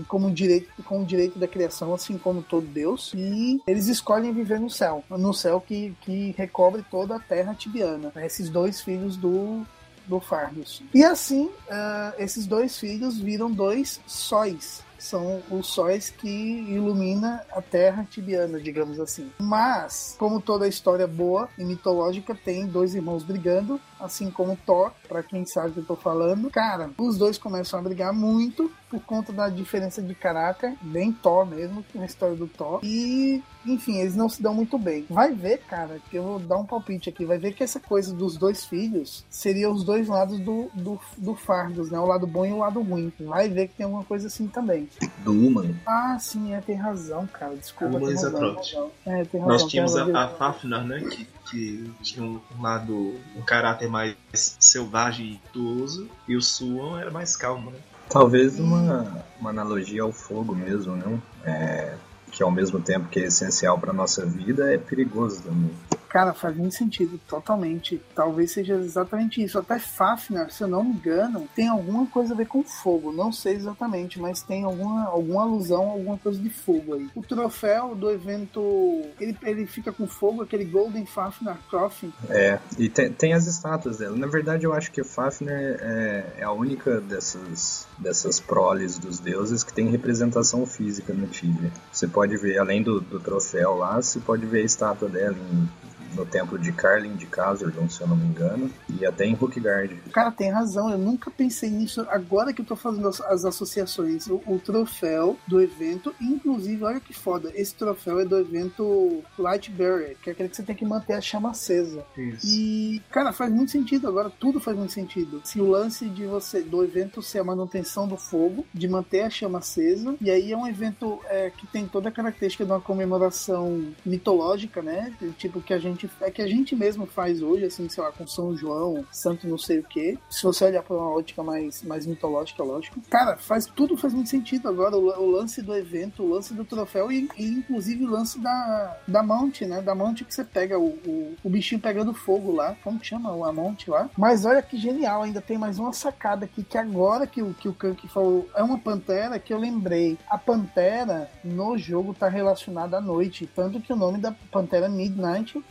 como 0.06 0.30
direito, 0.30 0.68
com 0.84 1.00
o 1.00 1.04
direito 1.04 1.38
da 1.38 1.48
criação, 1.48 1.94
assim 1.94 2.18
como 2.18 2.42
todo 2.42 2.66
Deus, 2.66 3.12
e 3.14 3.60
eles 3.66 3.88
escolhem 3.88 4.32
viver 4.32 4.60
no 4.60 4.68
céu, 4.68 5.02
no 5.08 5.32
céu 5.32 5.60
que, 5.60 5.96
que 6.02 6.34
recobre 6.36 6.84
toda 6.90 7.16
a 7.16 7.20
terra 7.20 7.54
tibiana. 7.54 8.12
Né, 8.14 8.26
esses 8.26 8.50
dois 8.50 8.82
filhos 8.82 9.16
do, 9.16 9.64
do 10.06 10.20
Fardos. 10.20 10.82
E 10.92 11.02
assim, 11.02 11.46
uh, 11.46 12.12
esses 12.18 12.46
dois 12.46 12.78
filhos 12.78 13.18
viram 13.18 13.50
dois 13.50 14.00
sóis 14.06 14.84
são 14.98 15.42
os 15.50 15.68
sóis 15.68 16.10
que 16.10 16.28
ilumina 16.28 17.44
a 17.52 17.62
terra 17.62 18.06
tibiana, 18.10 18.60
digamos 18.60 18.98
assim. 18.98 19.30
Mas, 19.38 20.16
como 20.18 20.40
toda 20.40 20.66
história 20.66 21.06
boa 21.06 21.48
e 21.58 21.64
mitológica, 21.64 22.34
tem 22.34 22.66
dois 22.66 22.94
irmãos 22.94 23.22
brigando, 23.22 23.80
assim 24.00 24.30
como 24.30 24.58
Thor, 24.66 24.92
para 25.08 25.22
quem 25.22 25.46
sabe 25.46 25.68
o 25.68 25.72
que 25.72 25.78
eu 25.80 25.84
tô 25.84 25.96
falando. 25.96 26.50
Cara, 26.50 26.90
os 26.98 27.16
dois 27.16 27.38
começam 27.38 27.78
a 27.78 27.82
brigar 27.82 28.12
muito 28.12 28.70
por 28.90 29.00
conta 29.00 29.32
da 29.32 29.48
diferença 29.48 30.00
de 30.00 30.14
caráter, 30.14 30.74
bem 30.80 31.12
Thor 31.12 31.44
mesmo, 31.44 31.84
na 31.94 32.06
história 32.06 32.36
do 32.36 32.46
Thor. 32.46 32.80
E, 32.82 33.42
enfim, 33.64 33.98
eles 33.98 34.14
não 34.14 34.28
se 34.28 34.42
dão 34.42 34.54
muito 34.54 34.78
bem. 34.78 35.06
Vai 35.10 35.32
ver, 35.32 35.58
cara, 35.58 35.98
que 36.10 36.16
eu 36.16 36.22
vou 36.22 36.38
dar 36.38 36.56
um 36.56 36.64
palpite 36.64 37.08
aqui, 37.08 37.24
vai 37.24 37.38
ver 37.38 37.52
que 37.52 37.64
essa 37.64 37.80
coisa 37.80 38.14
dos 38.14 38.36
dois 38.36 38.64
filhos 38.64 39.24
seria 39.28 39.70
os 39.70 39.84
dois 39.84 40.08
lados 40.08 40.38
do, 40.38 40.70
do, 40.74 41.00
do 41.16 41.34
Fardos, 41.34 41.90
né? 41.90 41.98
O 41.98 42.06
lado 42.06 42.26
bom 42.26 42.46
e 42.46 42.52
o 42.52 42.58
lado 42.58 42.80
ruim. 42.80 43.12
Vai 43.20 43.48
ver 43.48 43.68
que 43.68 43.74
tem 43.74 43.84
alguma 43.84 44.04
coisa 44.04 44.28
assim 44.28 44.46
também. 44.46 44.88
Do 45.18 45.32
Human. 45.32 45.74
Ah, 45.84 46.16
sim, 46.20 46.54
é, 46.54 46.60
tem 46.60 46.76
razão, 46.76 47.26
cara. 47.26 47.56
Desculpa. 47.56 47.96
Human 47.96 48.14
razão, 48.14 48.90
é, 49.04 49.24
tem 49.24 49.40
razão, 49.40 49.48
Nós 49.48 49.64
tínhamos 49.64 49.96
a, 49.96 50.24
a 50.24 50.28
Fafnir, 50.28 50.84
né? 50.84 51.00
Que 51.00 51.36
que 51.50 51.90
tinha 52.02 52.24
um 52.24 52.40
lado, 52.60 53.14
um 53.36 53.42
caráter 53.42 53.88
mais 53.88 54.16
selvagem 54.34 55.26
e 55.26 55.40
idoso, 55.48 56.08
e 56.28 56.36
o 56.36 56.42
Suon 56.42 56.98
era 56.98 57.10
mais 57.10 57.36
calmo, 57.36 57.70
né? 57.70 57.78
Talvez 58.08 58.58
uma, 58.58 59.24
uma 59.40 59.50
analogia 59.50 60.02
ao 60.02 60.12
fogo 60.12 60.54
mesmo, 60.54 60.96
não? 60.96 61.20
É, 61.44 61.94
que 62.30 62.42
ao 62.42 62.50
mesmo 62.50 62.80
tempo 62.80 63.08
que 63.08 63.20
é 63.20 63.24
essencial 63.24 63.78
para 63.78 63.92
nossa 63.92 64.24
vida, 64.26 64.72
é 64.72 64.78
perigoso 64.78 65.42
também. 65.42 65.70
Cara, 66.08 66.32
faz 66.32 66.56
muito 66.56 66.74
sentido, 66.74 67.20
totalmente. 67.28 68.00
Talvez 68.14 68.52
seja 68.52 68.74
exatamente 68.76 69.42
isso. 69.42 69.58
Até 69.58 69.78
Fafnir, 69.78 70.50
se 70.50 70.62
eu 70.62 70.68
não 70.68 70.82
me 70.82 70.94
engano, 70.94 71.46
tem 71.54 71.68
alguma 71.68 72.06
coisa 72.06 72.32
a 72.32 72.36
ver 72.36 72.46
com 72.46 72.62
fogo. 72.62 73.12
Não 73.12 73.30
sei 73.30 73.54
exatamente, 73.54 74.18
mas 74.18 74.42
tem 74.42 74.64
alguma, 74.64 75.04
alguma 75.04 75.42
alusão, 75.42 75.90
alguma 75.90 76.16
coisa 76.16 76.40
de 76.40 76.48
fogo 76.48 76.94
aí. 76.94 77.08
O 77.14 77.22
troféu 77.22 77.94
do 77.94 78.10
evento, 78.10 79.02
ele, 79.20 79.36
ele 79.42 79.66
fica 79.66 79.92
com 79.92 80.06
fogo, 80.06 80.42
aquele 80.42 80.64
Golden 80.64 81.04
Fafnir 81.04 81.56
Trophy. 81.68 82.10
É, 82.30 82.58
e 82.78 82.88
tem, 82.88 83.12
tem 83.12 83.34
as 83.34 83.46
estátuas 83.46 83.98
dela. 83.98 84.16
Na 84.16 84.26
verdade, 84.26 84.64
eu 84.64 84.72
acho 84.72 84.90
que 84.92 85.04
Fafnir 85.04 85.78
é, 85.80 86.32
é 86.38 86.44
a 86.44 86.52
única 86.52 87.00
dessas, 87.00 87.86
dessas 87.98 88.38
proles 88.38 88.98
dos 88.98 89.18
deuses 89.18 89.64
que 89.64 89.72
tem 89.72 89.88
representação 89.88 90.66
física 90.66 91.12
no 91.12 91.26
Tibia. 91.26 91.72
Você 91.92 92.06
pode 92.06 92.36
ver, 92.36 92.58
além 92.58 92.82
do, 92.82 93.00
do 93.00 93.18
troféu 93.18 93.76
lá, 93.76 94.00
você 94.00 94.20
pode 94.20 94.44
ver 94.46 94.60
a 94.60 94.64
estátua 94.64 95.08
dela 95.08 95.36
em 95.36 95.68
no 96.14 96.24
templo 96.24 96.58
de 96.58 96.72
Carlin 96.72 97.14
de 97.14 97.26
Khazard, 97.26 97.76
se 97.92 98.00
eu 98.00 98.08
não 98.08 98.16
me 98.16 98.26
engano, 98.26 98.70
e 98.88 99.04
até 99.04 99.24
em 99.24 99.34
Hookguard. 99.34 99.96
Cara, 100.12 100.30
tem 100.30 100.50
razão, 100.50 100.90
eu 100.90 100.98
nunca 100.98 101.30
pensei 101.30 101.70
nisso. 101.70 102.06
Agora 102.08 102.52
que 102.52 102.60
eu 102.60 102.64
tô 102.64 102.76
fazendo 102.76 103.08
as, 103.08 103.20
as 103.20 103.44
associações, 103.44 104.26
o, 104.26 104.42
o, 104.46 104.58
troféu 104.58 105.36
do 105.46 105.60
evento, 105.60 106.14
inclusive, 106.20 106.82
olha 106.84 107.00
que 107.00 107.12
foda, 107.12 107.52
esse 107.54 107.74
troféu 107.74 108.20
é 108.20 108.24
do 108.24 108.38
evento 108.38 109.22
Lightbearer, 109.38 110.16
que 110.22 110.30
é 110.30 110.32
aquele 110.32 110.48
que 110.48 110.56
você 110.56 110.62
tem 110.62 110.74
que 110.74 110.84
manter 110.84 111.14
a 111.14 111.20
chama 111.20 111.50
acesa. 111.50 112.04
Isso. 112.16 112.46
E, 112.46 113.02
cara, 113.10 113.32
faz 113.32 113.52
muito 113.52 113.70
sentido 113.70 114.08
agora, 114.08 114.30
tudo 114.30 114.60
faz 114.60 114.76
muito 114.76 114.92
sentido. 114.92 115.40
Se 115.44 115.60
o 115.60 115.68
lance 115.68 116.06
de 116.06 116.26
você, 116.26 116.62
do 116.62 116.82
evento 116.82 117.22
ser 117.22 117.40
a 117.40 117.44
manutenção 117.44 118.08
do 118.08 118.16
fogo, 118.16 118.64
de 118.72 118.88
manter 118.88 119.22
a 119.22 119.30
chama 119.30 119.58
acesa, 119.58 120.16
e 120.20 120.30
aí 120.30 120.52
é 120.52 120.56
um 120.56 120.66
evento 120.66 121.20
é, 121.26 121.50
que 121.50 121.66
tem 121.66 121.86
toda 121.86 122.08
a 122.08 122.12
característica 122.12 122.64
de 122.64 122.70
uma 122.70 122.80
comemoração 122.80 123.92
mitológica, 124.04 124.82
né? 124.82 125.12
Tipo 125.38 125.60
que 125.60 125.74
a 125.74 125.78
gente 125.78 126.05
é 126.20 126.30
que 126.30 126.42
a 126.42 126.46
gente 126.46 126.74
mesmo 126.74 127.06
faz 127.06 127.42
hoje, 127.42 127.64
assim, 127.64 127.88
sei 127.88 128.02
lá, 128.02 128.12
com 128.12 128.26
São 128.26 128.56
João, 128.56 129.04
Santo 129.10 129.46
não 129.46 129.58
sei 129.58 129.78
o 129.78 129.84
que. 129.84 130.18
Se 130.30 130.42
você 130.42 130.64
olhar 130.64 130.82
por 130.82 130.96
uma 130.96 131.10
ótica 131.10 131.42
mais, 131.42 131.82
mais 131.82 132.06
mitológica, 132.06 132.62
lógico. 132.62 133.00
Cara, 133.10 133.36
faz 133.36 133.66
tudo 133.66 133.96
faz 133.96 134.12
muito 134.12 134.30
sentido 134.30 134.68
agora. 134.68 134.96
O, 134.96 135.06
o 135.06 135.30
lance 135.30 135.62
do 135.62 135.74
evento, 135.74 136.22
o 136.22 136.28
lance 136.28 136.54
do 136.54 136.64
troféu 136.64 137.10
e, 137.10 137.28
e, 137.36 137.46
inclusive 137.46 138.04
o 138.04 138.10
lance 138.10 138.38
da, 138.38 138.96
da 139.06 139.22
Mount, 139.22 139.62
né? 139.62 139.80
Da 139.82 139.94
Mount 139.94 140.22
que 140.22 140.34
você 140.34 140.44
pega 140.44 140.78
o, 140.78 140.88
o, 141.06 141.36
o 141.42 141.50
bichinho 141.50 141.80
pegando 141.80 142.14
fogo 142.14 142.52
lá. 142.52 142.76
Como 142.82 142.98
que 142.98 143.06
chama? 143.06 143.34
O 143.34 143.44
Amount 143.44 143.88
lá. 143.88 144.08
Mas 144.16 144.44
olha 144.44 144.62
que 144.62 144.76
genial, 144.76 145.22
ainda 145.22 145.40
tem 145.40 145.58
mais 145.58 145.78
uma 145.78 145.92
sacada 145.92 146.44
aqui 146.44 146.62
que 146.62 146.78
agora 146.78 147.26
que 147.26 147.42
o, 147.42 147.54
que 147.54 147.68
o 147.68 147.74
Kank 147.74 148.08
falou 148.08 148.48
é 148.54 148.62
uma 148.62 148.78
pantera 148.78 149.38
que 149.38 149.52
eu 149.52 149.58
lembrei. 149.58 150.18
A 150.28 150.38
pantera 150.38 151.30
no 151.44 151.76
jogo 151.76 152.14
tá 152.14 152.28
relacionada 152.28 152.98
à 152.98 153.00
noite. 153.00 153.48
Tanto 153.54 153.80
que 153.80 153.92
o 153.92 153.96
nome 153.96 154.18
da 154.18 154.32
pantera 154.50 154.86
é 154.86 154.88
Midnight 154.88 155.62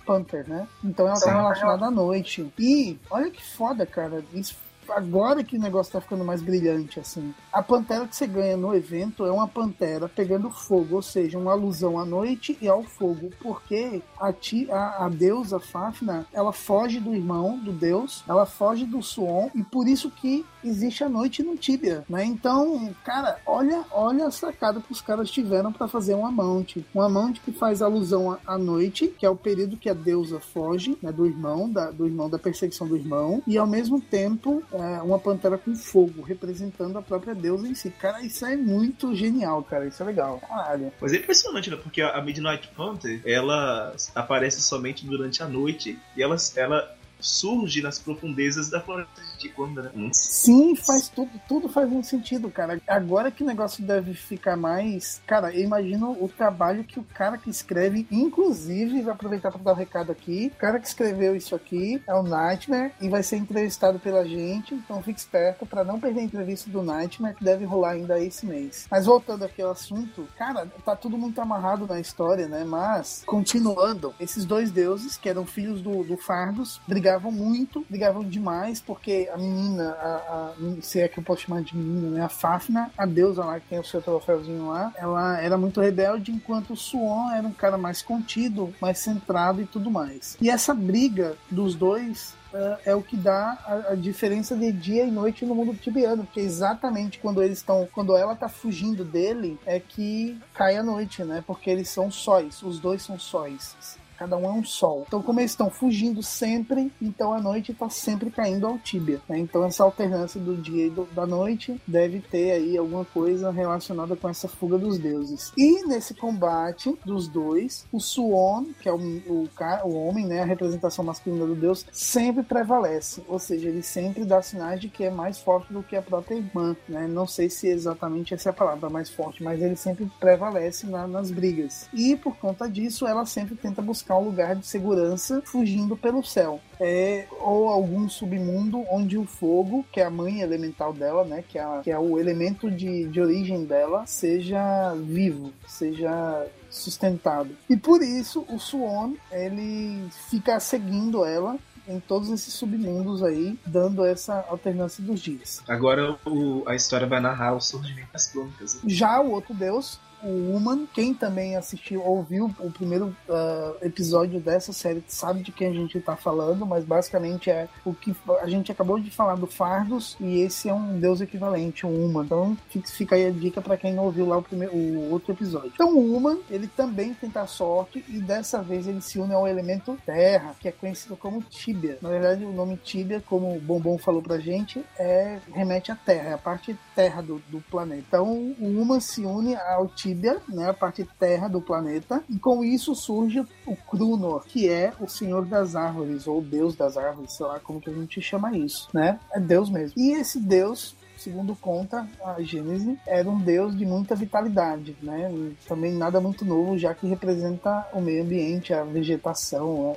Né? 0.48 0.68
Então 0.84 1.08
ela 1.08 1.20
tá 1.20 1.32
relacionada 1.34 1.86
à 1.86 1.92
noite. 1.92 2.52
E 2.58 2.98
olha 3.10 3.30
que 3.32 3.44
foda, 3.44 3.86
cara. 3.86 4.24
Isso 4.34 4.56
agora 4.90 5.44
que 5.44 5.58
o 5.58 5.62
negócio 5.62 5.94
tá 5.94 6.02
ficando 6.02 6.24
mais 6.24 6.42
brilhante, 6.42 7.00
assim. 7.00 7.34
A 7.52 7.62
pantera 7.62 8.08
que 8.08 8.16
você 8.16 8.28
ganha 8.28 8.58
no 8.58 8.76
evento 8.76 9.26
é 9.26 9.32
uma 9.32 9.48
pantera 9.48 10.10
pegando 10.10 10.50
fogo, 10.50 10.96
ou 10.96 11.02
seja, 11.02 11.38
uma 11.38 11.52
alusão 11.52 12.00
à 12.00 12.06
noite 12.06 12.58
e 12.62 12.68
ao 12.68 12.84
fogo, 12.84 13.30
porque 13.42 14.02
a, 14.20 14.32
ti, 14.34 14.70
a, 14.72 15.06
a 15.06 15.10
deusa 15.10 15.60
Fafna, 15.60 16.26
ela 16.34 16.52
foge 16.52 17.00
do 17.00 17.14
irmão, 17.14 17.58
do 17.58 17.72
deus, 17.72 18.24
ela 18.28 18.46
foge 18.46 18.86
do 18.86 19.02
Suon, 19.02 19.50
e 19.56 19.64
por 19.64 19.88
isso 19.88 20.10
que 20.12 20.46
existe 20.64 21.04
a 21.04 21.10
noite 21.10 21.44
no 21.44 21.56
Tibia, 21.56 22.04
né? 22.10 22.26
Então, 22.26 22.94
cara, 23.04 23.40
olha, 23.46 23.84
olha 23.92 24.28
a 24.28 24.32
sacada 24.32 24.82
que 24.82 24.92
os 24.92 25.02
caras 25.02 25.30
tiveram 25.30 25.72
para 25.72 25.88
fazer 25.88 26.16
um 26.16 26.26
amante. 26.26 26.86
Um 26.94 27.02
amante 27.02 27.40
que 27.42 27.52
faz 27.52 27.82
alusão 27.82 28.38
à 28.46 28.58
noite, 28.58 29.08
que 29.08 29.26
é 29.26 29.30
o 29.30 29.36
período 29.36 29.78
que 29.78 29.90
a 29.90 29.94
deusa 29.94 30.40
foge, 30.40 30.98
né, 31.02 31.12
do 31.12 31.26
irmão, 31.26 31.70
da, 31.70 31.92
do 31.92 32.06
irmão, 32.06 32.30
da 32.30 32.40
perseguição 32.40 32.88
do 32.88 32.96
irmão, 32.96 33.42
e 33.46 33.58
ao 33.58 33.68
mesmo 33.68 34.02
tempo 34.02 34.64
uma 35.04 35.20
pantera 35.20 35.58
com 35.58 35.76
fogo, 35.76 36.22
representando 36.22 36.98
a 36.98 37.02
própria 37.02 37.34
deusa 37.34 37.68
em 37.68 37.76
si. 37.76 37.90
Cara, 37.90 38.22
isso 38.22 38.46
é 38.46 38.56
muito 38.56 39.16
genial, 39.16 39.64
cara. 39.64 39.88
Isso 39.88 40.02
é 40.02 40.06
legal. 40.06 40.40
Caralho. 40.40 40.92
Mas 41.00 41.14
é 41.14 41.18
impressionante, 41.18 41.70
né? 41.70 41.78
Porque 41.78 42.02
a 42.02 42.22
Midnight 42.22 42.68
Panther, 42.76 43.22
ela 43.26 43.96
aparece 44.14 44.62
somente 44.62 45.06
durante 45.06 45.42
a 45.42 45.48
noite 45.48 46.00
e 46.16 46.24
ela, 46.24 46.36
ela 46.56 46.96
surge 47.20 47.82
nas 47.82 48.00
profundezas 48.00 48.70
da 48.70 48.82
floresta 48.82 49.22
de 49.22 49.38
Ticunda, 49.40 49.84
né? 49.84 49.92
Hum. 49.96 50.10
Sim, 50.14 50.76
faz 50.76 51.10
tudo, 51.10 51.32
tudo 51.48 51.70
faz 51.70 51.90
muito 51.90 52.08
sentido, 52.08 52.50
cara. 52.50 52.80
Agora 52.88 53.32
que 53.32 53.44
o 53.44 53.46
negócio 53.46 53.84
deve 53.84 54.14
ficar 54.14 54.56
mais. 54.56 55.22
Cara, 55.26 55.54
eu 55.54 55.64
imagino 55.64 56.12
o 56.12 56.28
trabalho 56.28 56.84
que 56.84 57.00
o 57.00 57.04
cara 57.04 57.38
que 57.38 57.50
escreve, 57.50 58.08
inclusive, 58.12 59.02
vai 59.02 59.14
aproveitar 59.14 59.52
para 59.52 59.62
dar 59.62 59.72
o 59.72 59.74
um 59.74 59.78
recado 59.78 60.12
aqui. 60.12 60.52
O 60.56 60.60
cara 60.60 60.80
que 60.80 60.88
escreveu 60.88 61.36
isso 61.36 61.56
aqui 61.56 62.02
é 62.08 62.14
o 62.14 62.24
Nightmare 62.24 62.94
e 63.02 63.10
vai 63.10 63.24
ser 63.24 63.38
entrevistado 63.38 64.00
pela 64.00 64.26
gente, 64.26 64.74
então 64.74 65.02
fique 65.02 65.20
esperto 65.20 65.66
para 65.66 65.84
não 65.84 66.00
perder 66.00 66.22
a 66.22 66.24
entrevista 66.24 66.70
do 66.70 66.82
Nightmare, 66.82 67.36
que 67.36 67.44
deve 67.44 67.66
rolar 67.66 67.92
ainda 67.92 68.20
esse 68.20 68.46
mês. 68.46 68.88
Mas 68.90 69.06
voltando 69.06 69.44
aqui 69.44 69.62
ao 69.62 69.72
assunto, 69.72 70.28
cara, 70.38 70.66
tá 70.84 70.96
tudo 70.96 71.18
muito 71.18 71.40
amarrado 71.40 71.88
na 71.88 72.00
história, 72.00 72.48
né? 72.48 72.64
Mas, 72.64 73.24
continuando, 73.26 74.14
esses 74.20 74.46
dois 74.46 74.72
deuses, 74.72 75.18
que 75.18 75.30
eram 75.30 75.46
filhos 75.46 75.82
do, 75.82 76.04
do 76.04 76.18
Fardos, 76.18 76.82
brigaram 76.88 77.05
brigavam 77.06 77.32
muito, 77.32 77.86
brigavam 77.88 78.24
demais, 78.24 78.82
porque 78.82 79.30
a 79.32 79.38
menina, 79.38 79.92
a, 79.92 80.16
a, 80.16 80.54
se 80.82 81.00
é 81.00 81.08
que 81.08 81.20
eu 81.20 81.24
posso 81.24 81.44
chamar 81.44 81.62
de 81.62 81.78
menina, 81.78 82.10
né? 82.10 82.26
A 82.26 82.30
Fafna, 82.30 82.90
a 82.98 83.06
deusa 83.06 83.46
lá 83.46 83.60
que 83.60 83.70
tem 83.70 83.80
o 83.80 83.84
seu 83.84 84.02
troféuzinho 84.02 84.70
lá, 84.70 84.92
ela 84.96 85.40
era 85.40 85.56
muito 85.56 85.80
rebelde, 85.80 86.32
enquanto 86.32 86.74
o 86.74 86.76
Suon 86.76 87.30
era 87.30 87.48
um 87.48 87.52
cara 87.52 87.78
mais 87.78 88.02
contido, 88.02 88.74
mais 88.82 88.98
centrado 88.98 89.62
e 89.62 89.66
tudo 89.68 89.92
mais. 89.92 90.36
E 90.42 90.50
essa 90.50 90.74
briga 90.74 91.36
dos 91.52 91.76
dois 91.76 92.34
Uh, 92.56 92.80
é 92.86 92.96
o 92.96 93.02
que 93.02 93.18
dá 93.18 93.58
a, 93.66 93.92
a, 93.92 93.96
diferença 93.96 94.56
de 94.56 94.72
dia 94.72 95.04
e 95.04 95.12
noite 95.12 95.46
no 95.46 95.54
mundo 95.54 95.76
tibiano, 95.76 96.24
porque 96.24 96.40
exatamente 96.40 97.20
quando 97.20 97.44
eles 97.44 97.58
estão, 97.58 97.86
quando 97.92 98.16
ela 98.16 98.34
tá 98.34 98.48
fugindo 98.48 99.04
dele, 99.04 99.60
é 99.66 99.78
que 99.78 100.40
cai 100.54 100.78
a 100.78 100.84
noite, 100.84 101.22
né? 101.26 101.44
Porque 101.46 101.70
eles 101.70 101.90
são 101.90 102.10
sóis, 102.10 102.64
os 102.64 102.80
dois 102.80 103.02
são 103.02 103.20
sóis. 103.20 103.98
Cada 104.18 104.38
um 104.38 104.46
é 104.46 104.52
um 104.52 104.64
sol. 104.64 105.04
Então, 105.08 105.22
como 105.22 105.40
eles 105.40 105.52
estão 105.52 105.70
fugindo 105.70 106.24
sempre, 106.24 106.92
então 107.02 107.34
a 107.34 107.42
noite 107.42 107.72
está 107.72 107.90
sempre 107.90 108.30
caindo 108.30 108.66
ao 108.66 108.78
Tíbia. 108.78 109.22
Né? 109.28 109.40
Então, 109.40 109.64
essa 109.66 109.84
alternância 109.84 110.40
do 110.40 110.56
dia 110.56 110.88
e 110.88 110.90
do, 110.90 111.06
da 111.14 111.26
noite 111.26 111.80
deve 111.86 112.20
ter 112.20 112.52
aí 112.52 112.78
alguma 112.78 113.06
coisa 113.06 113.52
relacionada 113.52 114.16
com 114.16 114.30
essa 114.30 114.48
fuga 114.48 114.78
dos 114.78 114.98
deuses. 114.98 115.52
E 115.58 115.86
nesse 115.88 116.14
combate 116.14 116.98
dos 117.06 117.28
dois, 117.28 117.86
o 117.92 118.00
Suon, 118.00 118.66
que 118.80 118.88
é 118.88 118.94
o, 118.94 118.98
o, 118.98 119.50
o 119.84 119.96
homem, 119.96 120.26
né, 120.26 120.42
a 120.42 120.46
representação 120.46 121.04
masculina 121.04 121.46
do 121.46 121.56
deus, 121.56 121.86
sempre 121.92 122.44
prevalece. 122.44 123.24
Ou 123.28 123.40
seja, 123.40 123.70
ele 123.70 123.84
sempre 123.84 124.24
dá 124.24 124.42
sinais 124.42 124.80
de 124.80 124.90
que 124.90 125.04
é 125.04 125.12
mais 125.12 125.40
forte 125.40 125.74
do 125.74 125.84
que 125.84 125.96
a 125.96 126.02
própria 126.02 126.36
irmã. 126.36 126.76
Né? 126.88 127.08
Não 127.08 127.28
sei 127.28 127.50
se 127.50 127.68
exatamente 127.68 128.34
essa 128.34 128.50
é 128.50 128.52
a 128.52 128.54
palavra 128.54 128.90
mais 128.90 129.10
forte, 129.10 129.44
mas 129.44 129.62
ele 129.62 129.76
sempre 129.76 130.10
prevalece 130.20 130.88
na, 130.88 131.08
nas 131.08 131.32
brigas. 131.32 131.90
E 131.94 132.16
por 132.16 132.36
conta 132.38 132.70
disso, 132.70 133.06
ela 133.06 133.26
sempre 133.26 133.56
tenta 133.56 133.82
buscar 133.82 134.05
buscar 134.06 134.18
um 134.18 134.26
lugar 134.26 134.56
de 134.56 134.66
segurança 134.68 135.42
fugindo 135.44 135.98
pelo 135.98 136.24
céu. 136.24 136.62
É, 136.80 137.26
ou 137.40 137.70
algum 137.70 138.08
submundo 138.08 138.86
onde 138.92 139.18
o 139.18 139.26
fogo, 139.26 139.86
que 139.92 140.00
é 140.00 140.06
a 140.06 140.10
mãe 140.10 140.42
elemental 140.42 140.94
dela, 140.94 141.26
né, 141.26 141.44
que 141.48 141.58
é, 141.58 141.66
que 141.84 141.92
é 141.92 141.98
o 141.98 142.20
elemento 142.20 142.70
de, 142.70 143.08
de 143.08 143.20
origem 143.20 143.66
dela, 143.66 144.06
seja 144.06 144.94
vivo, 144.96 145.52
seja 145.68 146.46
sustentado. 146.70 147.50
E 147.70 147.76
por 147.76 148.02
isso 148.02 148.46
o 148.50 148.60
Suon 148.60 149.14
ele 149.32 150.08
fica 150.30 150.60
seguindo 150.60 151.26
ela 151.26 151.58
em 151.88 152.00
todos 152.00 152.30
esses 152.30 152.54
submundos 152.54 153.24
aí, 153.24 153.58
dando 153.66 154.04
essa 154.04 154.44
alternância 154.50 155.04
dos 155.04 155.20
dias. 155.20 155.62
Agora 155.68 156.18
o, 156.26 156.64
a 156.68 156.76
história 156.76 157.08
vai 157.08 157.22
narrar 157.22 157.54
o 157.54 157.62
surgimento 157.62 158.12
das 158.12 158.28
crônicas. 158.28 158.82
Já 158.86 159.22
o 159.22 159.32
outro 159.32 159.54
deus, 159.54 160.00
o 160.26 160.56
Human. 160.56 160.88
Quem 160.94 161.14
também 161.14 161.56
assistiu, 161.56 162.04
ouviu 162.04 162.54
o 162.60 162.72
primeiro 162.72 163.16
uh, 163.30 163.86
episódio 163.86 164.40
dessa 164.40 164.74
série, 164.74 165.04
sabe 165.08 165.44
de 165.44 165.52
quem 165.52 165.68
a 165.68 165.74
gente 165.74 165.98
está 165.98 166.16
falando, 166.16 166.66
mas 166.66 166.84
basicamente 166.84 167.50
é 167.50 167.68
o 167.86 167.94
que 167.94 168.16
a 168.42 168.48
gente 168.48 168.72
acabou 168.72 169.00
de 169.00 169.12
falar 169.12 169.36
do 169.36 169.48
Fardos 169.48 170.18
e 170.20 170.42
esse 170.42 170.68
é 170.68 170.74
um 170.74 171.00
deus 171.00 171.22
equivalente, 171.22 171.86
o 171.86 171.90
Human. 171.90 172.26
Então 172.26 172.58
fica 172.86 173.16
aí 173.16 173.28
a 173.28 173.32
dica 173.32 173.62
para 173.62 173.78
quem 173.78 173.94
não 173.94 174.06
ouviu 174.06 174.26
lá 174.26 174.38
o, 174.38 174.44
primeiro, 174.44 174.76
o 174.76 175.12
outro 175.12 175.32
episódio. 175.32 175.72
Então 175.74 175.96
o 175.96 176.16
Human, 176.16 176.40
ele 176.50 176.68
também 176.68 177.14
tenta 177.14 177.46
sorte 177.46 178.04
e 178.10 178.20
dessa 178.20 178.62
vez 178.62 178.88
ele 178.88 179.02
se 179.02 179.20
une 179.20 179.34
ao 179.34 179.48
elemento 179.48 179.98
Terra, 180.06 180.56
que 180.60 180.68
é 180.68 180.72
conhecido 180.72 181.16
como 181.16 181.42
Tibia. 181.42 181.98
Na 182.02 182.10
verdade, 182.10 182.44
o 182.44 182.52
nome 182.52 182.78
Tibia, 182.78 183.22
como 183.26 183.56
o 183.56 183.60
Bombom 183.60 183.98
falou 183.98 184.22
pra 184.22 184.40
gente, 184.40 184.84
é 184.98 185.40
remete 185.54 185.92
à 185.92 185.96
Terra, 185.96 186.30
é 186.30 186.34
a 186.34 186.38
parte 186.38 186.76
terra 186.96 187.22
do, 187.22 187.42
do 187.50 187.62
planeta. 187.70 188.04
Então 188.08 188.56
o 188.60 188.82
Human 188.82 189.00
se 189.00 189.22
une 189.22 189.56
ao 189.56 189.88
Tibia 189.88 190.15
Né, 190.48 190.70
a 190.70 190.74
parte 190.74 191.08
terra 191.20 191.48
do 191.48 191.62
planeta, 191.62 192.24
e 192.30 192.38
com 192.38 192.64
isso 192.64 192.96
surge 192.96 193.46
o 193.66 193.76
Krunor, 193.76 194.44
que 194.46 194.70
é 194.70 194.94
o 195.00 195.08
Senhor 195.08 195.46
das 195.46 195.76
Árvores, 195.76 196.28
ou 196.28 196.42
Deus 196.42 196.76
das 196.76 196.98
Árvores, 196.98 197.36
sei 197.36 197.46
lá 197.46 197.60
como 197.60 197.82
que 197.82 197.90
a 197.90 197.94
gente 197.94 198.22
chama 198.22 198.56
isso, 198.58 198.88
né? 198.94 199.20
É 199.32 199.40
Deus 199.40 199.70
mesmo. 199.70 199.94
E 199.98 200.12
esse 200.14 200.40
Deus 200.40 200.96
segundo 201.18 201.56
conta 201.56 202.08
a 202.24 202.42
Gênese, 202.42 203.00
era 203.08 203.28
um 203.28 203.40
deus 203.40 203.76
de 203.76 203.86
muita 203.86 204.16
vitalidade, 204.16 204.96
né? 205.02 205.32
E 205.32 205.56
também 205.68 205.94
nada 205.94 206.22
muito 206.22 206.46
novo, 206.46 206.78
já 206.78 206.94
que 206.94 207.08
representa 207.08 207.88
o 207.94 208.02
meio 208.02 208.24
ambiente, 208.24 208.74
a 208.74 208.84
vegetação, 208.84 209.96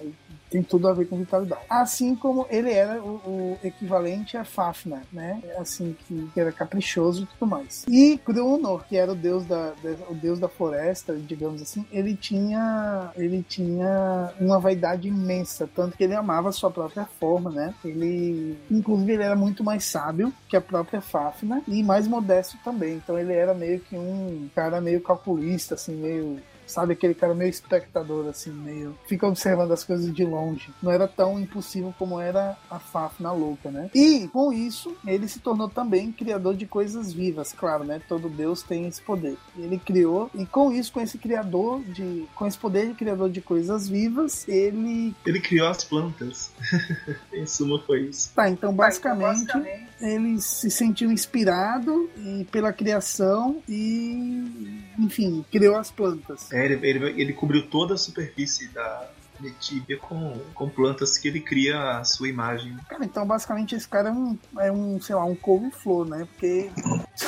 tem 0.50 0.62
tudo 0.62 0.88
a 0.88 0.92
ver 0.92 1.06
com 1.06 1.18
vitalidade. 1.18 1.62
Assim 1.68 2.14
como 2.14 2.46
ele 2.50 2.72
era 2.72 3.02
o, 3.02 3.16
o 3.26 3.58
equivalente 3.62 4.36
a 4.36 4.44
Fafnir, 4.44 5.02
né? 5.12 5.40
Assim, 5.58 5.96
que, 6.06 6.30
que, 6.32 6.40
era 6.40 6.52
caprichoso 6.52 7.22
e 7.22 7.26
tudo 7.26 7.48
mais. 7.48 7.84
E 7.88 8.20
Grunor, 8.24 8.84
que 8.88 8.96
era 8.96 9.12
o 9.12 9.14
deus 9.14 9.44
da, 9.44 9.72
o 10.08 10.14
deus 10.14 10.38
da 10.38 10.48
floresta, 10.48 11.14
digamos 11.16 11.62
assim, 11.62 11.84
ele 11.90 12.16
tinha, 12.16 13.10
ele 13.16 13.42
tinha 13.42 14.32
uma 14.40 14.58
vaidade 14.58 15.08
imensa, 15.08 15.68
tanto 15.74 15.96
que 15.96 16.04
ele 16.04 16.14
amava 16.14 16.48
a 16.48 16.52
sua 16.52 16.70
própria 16.70 17.04
forma, 17.04 17.50
né? 17.50 17.74
Ele, 17.84 18.58
inclusive, 18.70 19.12
ele 19.12 19.22
era 19.22 19.36
muito 19.36 19.62
mais 19.62 19.84
sábio 19.84 20.32
que 20.48 20.56
a 20.56 20.60
própria 20.60 21.00
Fafnir 21.00 21.62
e 21.66 21.82
mais 21.82 22.06
modesto 22.06 22.56
também. 22.64 22.94
Então 22.94 23.18
ele 23.18 23.32
era 23.32 23.54
meio 23.54 23.80
que 23.80 23.96
um 23.96 24.48
cara 24.54 24.80
meio 24.80 25.00
calculista, 25.00 25.74
assim, 25.74 25.94
meio 25.94 26.40
sabe? 26.68 26.92
Aquele 26.92 27.14
cara 27.14 27.34
meio 27.34 27.50
espectador, 27.50 28.28
assim, 28.28 28.50
meio. 28.50 28.96
Fica 29.06 29.26
observando 29.26 29.72
as 29.72 29.84
coisas 29.84 30.12
de 30.12 30.24
longe. 30.24 30.70
Não 30.82 30.92
era 30.92 31.08
tão 31.08 31.38
impossível 31.38 31.94
como 31.98 32.20
era 32.20 32.56
a 32.70 32.78
Fafna 32.78 33.32
louca, 33.32 33.70
né? 33.70 33.90
E 33.94 34.28
com 34.28 34.52
isso, 34.52 34.96
ele 35.06 35.26
se 35.28 35.40
tornou 35.40 35.68
também 35.68 36.12
criador 36.12 36.54
de 36.54 36.66
coisas 36.66 37.12
vivas, 37.12 37.52
claro, 37.52 37.84
né? 37.84 38.00
Todo 38.08 38.28
Deus 38.28 38.62
tem 38.62 38.86
esse 38.86 39.00
poder. 39.00 39.36
Ele 39.56 39.78
criou, 39.78 40.30
e 40.34 40.44
com 40.46 40.72
isso, 40.72 40.92
com 40.92 41.00
esse 41.00 41.18
criador 41.18 41.82
de. 41.82 42.26
com 42.34 42.46
esse 42.46 42.58
poder 42.58 42.88
de 42.88 42.94
criador 42.94 43.30
de 43.30 43.40
coisas 43.40 43.88
vivas, 43.88 44.46
ele. 44.48 45.14
Ele 45.26 45.40
criou 45.40 45.68
as 45.68 45.84
plantas. 45.84 46.50
em 47.32 47.46
suma, 47.46 47.80
foi 47.80 48.02
isso. 48.02 48.32
Tá, 48.34 48.48
então 48.48 48.72
basicamente, 48.72 49.46
tá, 49.46 49.58
então, 49.58 49.60
basicamente... 49.60 49.87
ele 50.00 50.40
se 50.40 50.70
sentiu 50.70 51.10
inspirado 51.10 52.10
e 52.16 52.46
pela 52.50 52.72
criação 52.72 53.62
e. 53.68 54.82
enfim, 54.98 55.44
criou 55.50 55.76
as 55.76 55.90
plantas. 55.90 56.52
É, 56.52 56.64
ele, 56.64 56.86
ele, 56.86 57.22
ele 57.22 57.32
cobriu 57.32 57.66
toda 57.68 57.94
a 57.94 57.98
superfície 57.98 58.68
da, 58.68 59.10
Netibia 59.40 59.96
com, 59.98 60.36
com 60.54 60.68
plantas 60.68 61.16
que 61.16 61.28
ele 61.28 61.40
cria 61.40 61.98
a 61.98 62.04
sua 62.04 62.28
imagem. 62.28 62.76
Cara, 62.88 63.04
então 63.04 63.24
basicamente 63.26 63.74
esse 63.74 63.88
cara 63.88 64.08
é 64.08 64.12
um, 64.12 64.38
é 64.58 64.72
um 64.72 65.00
sei 65.00 65.14
lá, 65.14 65.24
um 65.24 65.34
couve-flor, 65.34 66.08
né? 66.08 66.26
Porque. 66.32 66.70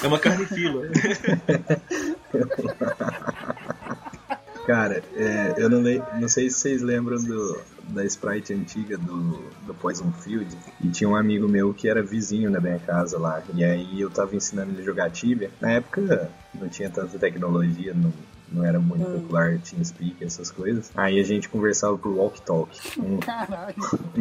É 0.03 0.07
uma 0.07 0.19
carne-fila. 0.19 0.83
Cara, 4.71 5.03
é, 5.17 5.55
eu 5.57 5.69
não, 5.69 5.83
le... 5.83 6.01
não 6.21 6.29
sei 6.29 6.49
se 6.49 6.61
vocês 6.61 6.81
lembram 6.81 7.21
do, 7.21 7.61
da 7.89 8.05
Sprite 8.05 8.55
antiga 8.55 8.97
do, 8.97 9.51
do 9.67 9.75
Poison 9.75 10.13
Field. 10.13 10.57
E 10.81 10.89
tinha 10.91 11.11
um 11.11 11.17
amigo 11.17 11.49
meu 11.49 11.75
que 11.75 11.89
era 11.89 12.01
vizinho 12.05 12.53
da 12.53 12.61
minha 12.61 12.79
casa 12.79 13.19
lá. 13.19 13.43
E 13.53 13.65
aí 13.65 14.01
eu 14.01 14.09
tava 14.09 14.37
ensinando 14.37 14.71
ele 14.71 14.83
a 14.83 14.85
jogar 14.85 15.11
Tibia. 15.11 15.51
Na 15.61 15.73
época 15.73 16.31
não 16.55 16.69
tinha 16.69 16.89
tanta 16.89 17.19
tecnologia, 17.19 17.93
não, 17.93 18.13
não 18.53 18.65
era 18.65 18.79
muito 18.79 19.09
hum. 19.09 19.23
popular 19.23 19.59
TeamSpeak, 19.59 20.23
essas 20.23 20.53
coisas. 20.53 20.93
Aí 20.97 21.19
a 21.19 21.25
gente 21.25 21.49
conversava 21.49 21.99
por 21.99 22.11
walk 22.11 22.41
talk. 22.43 22.71
Um, 22.97 23.19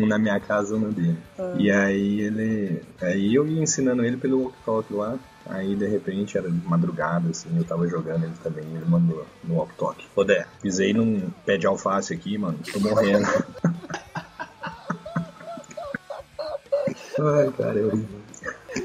um 0.02 0.08
na 0.08 0.18
minha 0.18 0.40
casa, 0.40 0.76
um 0.76 0.80
na 0.80 0.90
dele. 0.90 1.18
Hum. 1.38 1.60
E 1.60 1.70
aí 1.70 2.22
ele. 2.22 2.82
Aí 3.00 3.36
eu 3.36 3.48
ia 3.48 3.62
ensinando 3.62 4.04
ele 4.04 4.18
pelo 4.18 4.46
walk 4.46 4.56
talk 4.66 4.92
lá. 4.92 5.20
Aí 5.50 5.76
de 5.76 5.88
repente 5.88 6.38
era 6.38 6.48
madrugada, 6.66 7.30
assim, 7.30 7.50
eu 7.58 7.64
tava 7.64 7.88
jogando 7.88 8.24
ele 8.24 8.34
também, 8.44 8.66
ele 8.66 8.86
mandou 8.86 9.26
no 9.44 9.56
walk 9.56 9.74
talk. 9.78 10.06
Ô 10.16 10.24
Dé, 10.24 10.46
pisei 10.62 10.94
num 10.94 11.30
pé 11.46 11.58
de 11.58 11.66
alface 11.66 12.14
aqui, 12.14 12.38
mano, 12.38 12.60
tô 12.72 12.80
morrendo. 12.80 13.26
Ai, 17.22 17.52
cara, 17.58 17.80
é 17.80 17.84
horrível. 17.84 18.20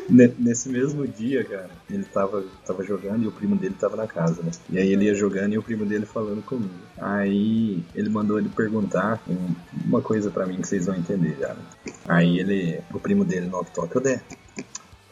Nesse 0.08 0.68
mesmo 0.68 1.06
dia, 1.06 1.44
cara, 1.44 1.70
ele 1.90 2.04
tava, 2.04 2.42
tava 2.66 2.82
jogando 2.82 3.22
e 3.22 3.26
o 3.26 3.32
primo 3.32 3.54
dele 3.54 3.76
tava 3.78 3.96
na 3.96 4.06
casa, 4.06 4.42
né? 4.42 4.50
E 4.70 4.78
aí 4.78 4.92
ele 4.92 5.04
ia 5.04 5.14
jogando 5.14 5.52
e 5.52 5.58
o 5.58 5.62
primo 5.62 5.84
dele 5.84 6.06
falando 6.06 6.42
comigo. 6.42 6.72
Aí 6.98 7.82
ele 7.94 8.08
mandou 8.08 8.38
ele 8.38 8.48
perguntar 8.48 9.22
uma 9.84 10.00
coisa 10.00 10.30
para 10.30 10.46
mim 10.46 10.56
que 10.56 10.66
vocês 10.66 10.86
vão 10.86 10.96
entender 10.96 11.36
já. 11.38 11.48
Né? 11.48 11.62
Aí 12.08 12.38
ele, 12.38 12.80
o 12.92 12.98
primo 12.98 13.24
dele 13.24 13.46
no 13.46 13.58
Odé, 13.58 14.22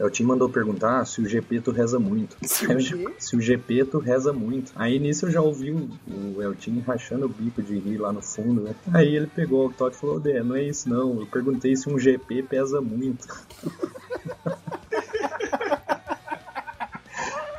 o 0.04 0.10
Tim 0.10 0.24
mandou 0.24 0.48
perguntar 0.48 1.04
se 1.04 1.20
o 1.20 1.28
GP 1.28 1.60
tu 1.60 1.70
reza 1.70 1.98
muito. 1.98 2.36
Se 2.42 2.66
o, 2.66 3.14
se 3.18 3.36
o 3.36 3.40
GP 3.40 3.84
tu 3.84 3.98
reza 3.98 4.32
muito. 4.32 4.72
Aí 4.74 4.98
nisso 4.98 5.26
eu 5.26 5.30
já 5.30 5.40
ouvi 5.40 5.70
o, 5.70 5.88
o 6.08 6.42
Eltin 6.42 6.80
rachando 6.80 7.26
o 7.26 7.28
bico 7.28 7.62
de 7.62 7.78
rir 7.78 7.98
lá 7.98 8.12
no 8.12 8.22
fundo, 8.22 8.62
né? 8.62 8.74
Aí 8.92 9.14
ele 9.14 9.26
pegou 9.26 9.66
o 9.66 9.72
toque 9.72 9.96
e 9.96 10.00
falou, 10.00 10.18
Dé, 10.18 10.42
não 10.42 10.56
é 10.56 10.64
isso 10.64 10.88
não. 10.88 11.20
Eu 11.20 11.26
perguntei 11.26 11.76
se 11.76 11.88
um 11.88 11.98
GP 11.98 12.42
pesa 12.44 12.80
muito. 12.80 13.26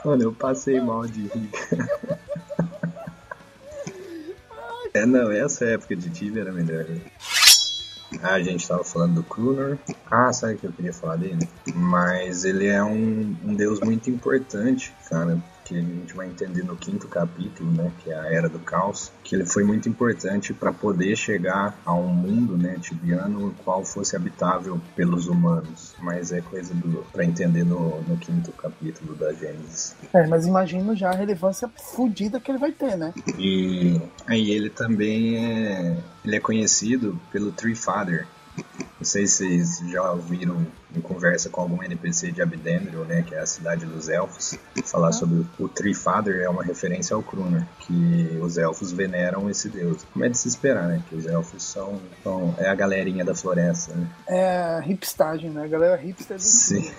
Mano, 0.04 0.24
eu 0.24 0.34
passei 0.34 0.82
mal 0.82 1.08
de 1.08 1.22
rir. 1.28 1.50
é, 4.94 5.06
não, 5.06 5.32
essa 5.32 5.64
época 5.66 5.96
de 5.96 6.10
Tibia 6.10 6.42
era 6.42 6.52
melhor. 6.52 6.86
Ah, 8.22 8.34
a 8.34 8.42
gente 8.42 8.68
tava 8.68 8.84
falando 8.84 9.16
do 9.16 9.24
Kruner. 9.24 9.78
Ah, 10.15 10.32
sabe 10.32 10.53
o 10.53 10.58
que 10.60 10.67
eu 10.67 10.72
queria 10.72 10.93
falar 10.93 11.15
dele? 11.15 11.50
Mas 11.74 12.46
ele 12.46 12.67
é 12.67 12.84
um, 12.84 13.36
um 13.43 13.55
deus 13.55 13.79
muito 13.79 14.12
importante, 14.12 14.93
cara, 15.10 15.41
que 15.65 15.75
a 15.75 15.82
gente 15.82 16.13
vai 16.13 16.27
entender 16.27 16.63
no 16.63 16.75
quinto 16.75 17.08
capítulo, 17.08 17.72
né, 17.72 17.91
que 18.03 18.12
é 18.12 18.20
a 18.20 18.32
Era 18.32 18.48
do 18.48 18.60
Caos, 18.60 19.12
que 19.24 19.34
ele 19.34 19.43
foi 19.43 19.63
muito 19.63 19.89
importante 19.89 20.53
para 20.53 20.72
poder 20.72 21.15
chegar 21.15 21.75
a 21.84 21.96
um 21.96 22.10
mundo, 22.10 22.55
né, 22.55 22.77
tibiano, 22.79 23.48
o 23.48 23.53
qual 23.63 23.84
fosse 23.84 24.15
habitável 24.15 24.79
pelos 24.96 25.27
humanos. 25.27 25.96
Mas 25.98 26.32
é 26.32 26.41
coisa 26.41 26.75
para 27.12 27.25
entender 27.25 27.63
no, 27.63 28.00
no 28.03 28.15
quinto 28.17 28.51
capítulo 28.51 29.15
da 29.15 29.34
Gênesis. 29.34 29.96
É, 30.13 30.27
mas 30.27 30.46
imagino 30.46 30.96
já 30.96 31.10
a 31.10 31.15
relevância 31.15 31.67
fodida 31.96 32.39
que 32.39 32.51
ele 32.51 32.60
vai 32.60 32.72
ter, 32.72 32.96
né? 32.96 33.15
E 33.39 34.00
aí 34.27 34.51
ele 34.51 34.70
também 34.70 35.38
é 35.38 35.98
ele 36.24 36.36
é 36.36 36.39
conhecido 36.39 37.20
pelo 37.32 37.51
Tree 37.51 37.75
Father, 37.75 38.27
não 39.03 39.05
sei 39.05 39.27
se 39.27 39.33
vocês 39.36 39.91
já 39.91 40.12
ouviram 40.13 40.65
em 40.95 41.01
conversa 41.01 41.50
com 41.50 41.60
algum 41.60 41.83
NPC 41.83 42.31
de 42.31 42.41
Abdendril, 42.41 43.03
né, 43.03 43.22
que 43.22 43.36
é 43.36 43.39
a 43.39 43.45
cidade 43.45 43.86
dos 43.86 44.07
elfos, 44.07 44.57
falar 44.86 45.12
sobre 45.12 45.45
o 45.60 45.67
Tree 45.67 45.93
Father 45.93 46.39
é 46.41 46.48
uma 46.48 46.63
referência 46.63 47.13
ao 47.13 47.22
Kruner, 47.22 47.67
que 47.79 48.39
os 48.41 48.57
elfos 48.57 48.93
veneram 48.93 49.50
esse 49.50 49.67
deus. 49.67 50.05
Como 50.13 50.24
é 50.24 50.29
de 50.29 50.38
se 50.38 50.48
esperar, 50.48 50.88
né, 50.88 51.03
que 51.10 51.15
os 51.15 51.25
elfos 51.25 51.63
são, 51.63 52.00
são 52.24 52.55
é 52.57 52.70
a 52.70 52.75
galerinha 52.75 53.25
da 53.25 53.35
floresta, 53.35 53.94
né? 53.94 54.07
É 54.25 54.79
a 54.79 54.87
hipstagem, 54.87 55.50
né, 55.50 55.66
a 55.66 55.68
galera 55.68 55.98
hipster 55.98 56.37
do 56.37 56.42
Sim. 56.42 56.89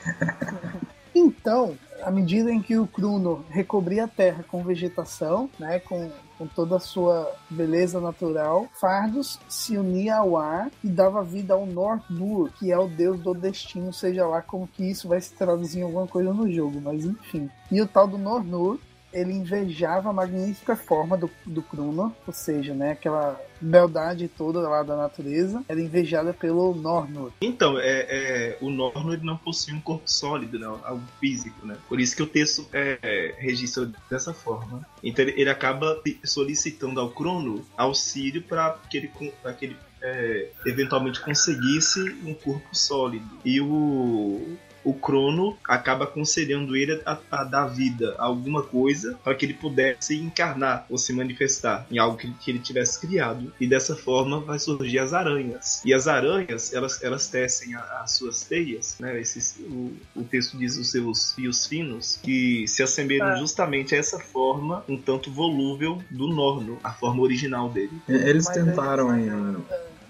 Então, 1.15 1.79
à 2.03 2.11
medida 2.11 2.51
em 2.51 2.61
que 2.61 2.77
o 2.77 2.87
Kruno 2.87 3.47
recobria 3.49 4.05
a 4.05 4.09
terra 4.09 4.45
com 4.47 4.63
vegetação, 4.63 5.49
né, 5.59 5.79
com, 5.79 6.11
com 6.45 6.47
toda 6.49 6.77
a 6.77 6.81
sua 6.81 7.33
beleza 7.49 8.01
natural, 8.01 8.69
Fardos 8.75 9.39
se 9.49 9.79
unia 9.79 10.17
ao 10.17 10.37
ar 10.37 10.71
e 10.83 10.89
dava 10.89 11.23
vida 11.23 11.55
ao 11.55 11.65
Nordur, 11.65 12.51
que 12.59 12.71
é 12.71 12.79
o 12.79 12.87
deus 12.87 13.19
do 13.21 13.33
destino, 13.33 13.93
seja 13.93 14.27
lá 14.27 14.43
como 14.43 14.69
que 14.69 14.85
isso 14.85 15.09
vai 15.09 15.21
se 15.21 15.33
traduzir 15.33 15.81
em 15.81 15.85
alguma 15.85 16.07
coisa 16.07 16.33
no 16.33 16.51
jogo, 16.51 16.81
mas 16.81 17.05
enfim. 17.05 17.49
E 17.71 17.81
o 17.81 17.89
tal 17.89 18.07
do 18.07 18.19
Nornur 18.19 18.79
ele 19.15 19.33
invejava 19.33 20.11
a 20.11 20.13
magnífica 20.13 20.77
forma 20.77 21.17
do, 21.17 21.31
do 21.47 21.63
Kruna, 21.63 22.13
ou 22.27 22.33
seja, 22.33 22.75
né, 22.75 22.93
aquela 22.93 23.41
beldade 23.61 24.29
toda 24.29 24.61
lá 24.69 24.83
da 24.83 24.97
natureza, 24.97 25.65
era 25.69 25.81
invejada 25.81 26.35
pelo 26.35 26.75
Nornur. 26.75 27.33
Então, 27.41 27.79
é, 27.79 28.07
é, 28.09 28.59
o 28.61 28.69
Nornur 28.69 29.19
não 29.23 29.37
possui 29.37 29.73
um 29.73 29.81
corpo 29.81 30.11
sólido, 30.11 30.59
não, 30.59 30.81
algo 30.85 31.03
físico, 31.21 31.67
né? 31.67 31.77
Por 31.89 32.01
isso 32.01 32.15
que 32.15 32.23
o 32.23 32.27
texto 32.27 32.67
é, 32.73 32.99
é, 33.03 33.35
registra 33.39 33.91
dessa 34.11 34.35
forma. 34.35 34.85
Então 35.03 35.25
ele, 35.25 35.41
ele 35.41 35.51
acaba 35.51 36.03
solicitando 36.25 37.01
ao 37.01 37.11
Crono 37.11 37.65
auxílio 37.77 38.43
para 38.43 38.79
que 38.91 38.99
ele, 38.99 39.11
pra 39.43 39.53
que 39.53 39.67
ele 39.67 39.77
é, 40.03 40.49
eventualmente 40.67 41.21
conseguisse 41.21 42.01
um 42.25 42.35
corpo 42.35 42.69
sólido. 42.73 43.39
E 43.45 43.61
o, 43.61 44.57
o 44.85 44.93
Crono 44.93 45.57
acaba 45.67 46.07
concedendo 46.07 46.77
ele 46.77 47.01
a, 47.07 47.19
a 47.31 47.45
dar 47.45 47.67
vida 47.67 48.15
a 48.19 48.25
alguma 48.25 48.63
coisa 48.63 49.19
para 49.25 49.35
que 49.35 49.47
ele 49.47 49.55
pudesse 49.55 50.17
encarnar 50.17 50.87
ou 50.91 50.99
se 50.99 51.13
manifestar 51.13 51.87
em 51.91 51.99
algo 51.99 52.17
que, 52.17 52.31
que, 52.33 52.51
ele 52.51 52.59
tivesse 52.59 53.01
criado. 53.01 53.53
E 53.61 53.67
dessa 53.67 53.97
forma 53.97 54.41
vai 54.41 54.59
surgir 54.59 54.99
as 54.99 55.13
aranhas. 55.13 55.83
E 55.85 55.95
as 55.95 56.07
aranhas, 56.07 56.73
elas, 56.73 57.03
elas 57.03 57.29
tecem 57.29 57.75
as 57.75 58.13
suas 58.13 58.43
teias, 58.43 58.97
né? 59.01 59.19
Esses, 59.21 59.57
o, 59.61 59.93
o 60.15 60.25
texto 60.25 60.57
diz 60.59 60.77
os 60.77 60.91
seus 60.91 61.33
fios 61.33 61.67
finos, 61.67 62.19
que 62.23 62.67
se 62.69 62.83
assemelham 62.83 63.29
ah. 63.29 63.37
justamente 63.37 63.95
a 63.95 63.99
essa 63.99 64.19
forma 64.19 64.85
um 64.89 64.97
tanto 64.97 65.31
volúvel 65.31 66.03
do 66.11 66.29
Norno, 66.29 66.79
a 66.83 66.93
forma 66.93 67.23
original 67.23 67.69
dele. 67.69 67.93
Eles 68.09 68.47
tentaram 68.47 69.11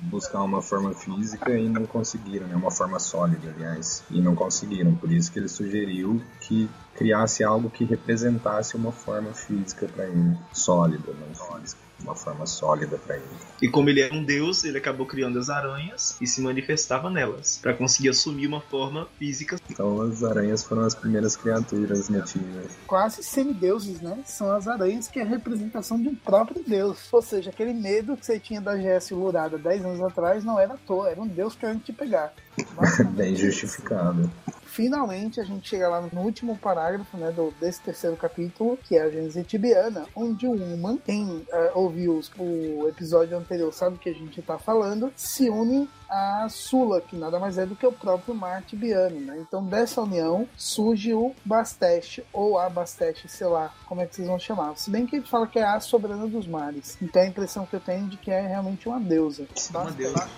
buscar 0.05 0.43
uma 0.43 0.61
forma 0.61 0.93
física 0.93 1.59
e 1.59 1.69
não 1.69 1.87
conseguiram, 1.87 2.47
né? 2.47 2.55
uma 2.55 2.71
forma 2.71 2.99
sólida, 2.99 3.53
aliás, 3.55 4.03
e 4.11 4.21
não 4.21 4.35
conseguiram. 4.35 4.95
Por 4.95 5.11
isso 5.11 5.33
que 5.33 5.39
ele 5.39 5.49
sugeriu 5.49 6.21
que 6.47 6.69
criasse 6.95 7.43
algo 7.43 7.71
que 7.71 7.85
representasse 7.85 8.77
uma 8.77 8.93
forma 8.93 9.33
física 9.33 9.87
para 9.89 10.07
ele, 10.07 10.37
sólida, 10.53 11.13
não 11.13 11.35
física 11.35 11.85
uma 12.03 12.15
forma 12.15 12.47
sólida 12.47 12.99
para 12.99 13.17
ele. 13.17 13.25
E 13.63 13.69
como 13.69 13.89
ele 13.89 14.01
era 14.01 14.15
um 14.15 14.23
deus, 14.23 14.65
ele 14.65 14.79
acabou 14.79 15.07
criando 15.07 15.39
as 15.39 15.49
aranhas 15.49 16.17
e 16.21 16.27
se 16.27 16.41
manifestava 16.41 17.09
nelas, 17.09 17.59
para 17.61 17.73
conseguir 17.75 18.11
assumir 18.11 18.47
uma 18.47 18.61
forma 18.61 19.09
física. 19.19 19.57
Então 19.71 20.03
as 20.03 20.23
aranhas 20.23 20.63
foram 20.63 20.83
as 20.83 20.95
primeiras 20.95 21.37
criaturas 21.37 22.09
nativas. 22.09 22.73
Quase 22.87 23.23
semideuses, 23.23 24.01
né? 24.01 24.19
São 24.27 24.51
as 24.51 24.69
aranhas 24.69 25.09
que 25.09 25.19
é 25.19 25.23
a 25.23 25.27
representação 25.27 26.01
de 26.01 26.09
um 26.09 26.15
próprio 26.15 26.63
deus. 26.63 26.99
Ou 27.11 27.23
seja, 27.23 27.51
aquele 27.51 27.73
medo 27.73 28.17
que 28.17 28.27
você 28.27 28.39
tinha 28.39 28.61
da 28.61 28.77
GS 28.77 29.11
Lurada 29.11 29.57
10 29.57 29.85
anos 29.85 30.03
atrás 30.03 30.45
não 30.45 30.59
era 30.59 30.75
à 30.75 30.77
toa, 30.77 31.09
era 31.11 31.21
um 31.21 31.27
deus 31.27 31.55
querendo 31.55 31.83
te 31.83 31.93
pegar. 31.93 32.33
Bem 33.15 33.35
justificado. 33.35 34.31
Finalmente 34.75 35.41
a 35.41 35.45
gente 35.45 35.69
chega 35.69 35.89
lá 35.89 36.01
no 36.01 36.21
último 36.21 36.59
parágrafo 36.59 37.17
né, 37.17 37.31
do, 37.31 37.55
desse 37.61 37.81
terceiro 37.81 38.17
capítulo, 38.17 38.77
que 38.77 38.97
é 38.97 39.03
a 39.03 39.09
Gênese 39.09 39.45
Tibiana, 39.45 40.05
onde 40.17 40.49
o 40.49 40.53
Human, 40.53 40.97
quem 40.97 41.25
uh, 41.25 41.47
ouviu 41.75 42.21
o 42.37 42.89
episódio 42.89 43.39
anterior 43.39 43.73
sabe 43.73 43.95
o 43.95 43.99
que 43.99 44.09
a 44.09 44.13
gente 44.13 44.41
está 44.41 44.59
falando, 44.59 45.13
se 45.15 45.49
une 45.49 45.89
a 46.11 46.49
Sula, 46.49 47.01
que 47.01 47.17
nada 47.17 47.39
mais 47.39 47.57
é 47.57 47.65
do 47.65 47.77
que 47.77 47.87
o 47.87 47.93
próprio 47.93 48.35
mar 48.35 48.63
tibiano. 48.63 49.21
Né? 49.21 49.39
Então, 49.41 49.65
dessa 49.65 50.03
união 50.03 50.49
surge 50.57 51.15
o 51.15 51.35
Basteste, 51.45 52.25
ou 52.33 52.59
a 52.59 52.69
Basteste, 52.69 53.29
sei 53.29 53.47
lá 53.47 53.73
como 53.87 54.01
é 54.01 54.07
que 54.07 54.17
vocês 54.17 54.27
vão 54.27 54.39
chamar. 54.39 54.77
Se 54.77 54.91
bem 54.91 55.07
que 55.07 55.17
ele 55.17 55.27
fala 55.27 55.47
que 55.47 55.59
é 55.59 55.65
a 55.65 55.79
soberana 55.79 56.27
dos 56.27 56.47
mares. 56.49 56.99
Então, 57.01 57.23
a 57.23 57.27
impressão 57.27 57.65
que 57.65 57.75
eu 57.75 57.81
tenho 57.81 58.09
de 58.09 58.17
que 58.17 58.31
é 58.31 58.41
realmente 58.41 58.89
uma 58.89 59.01
deusa. 59.01 59.47
Uma 59.71 59.91
deusa. 59.93 60.29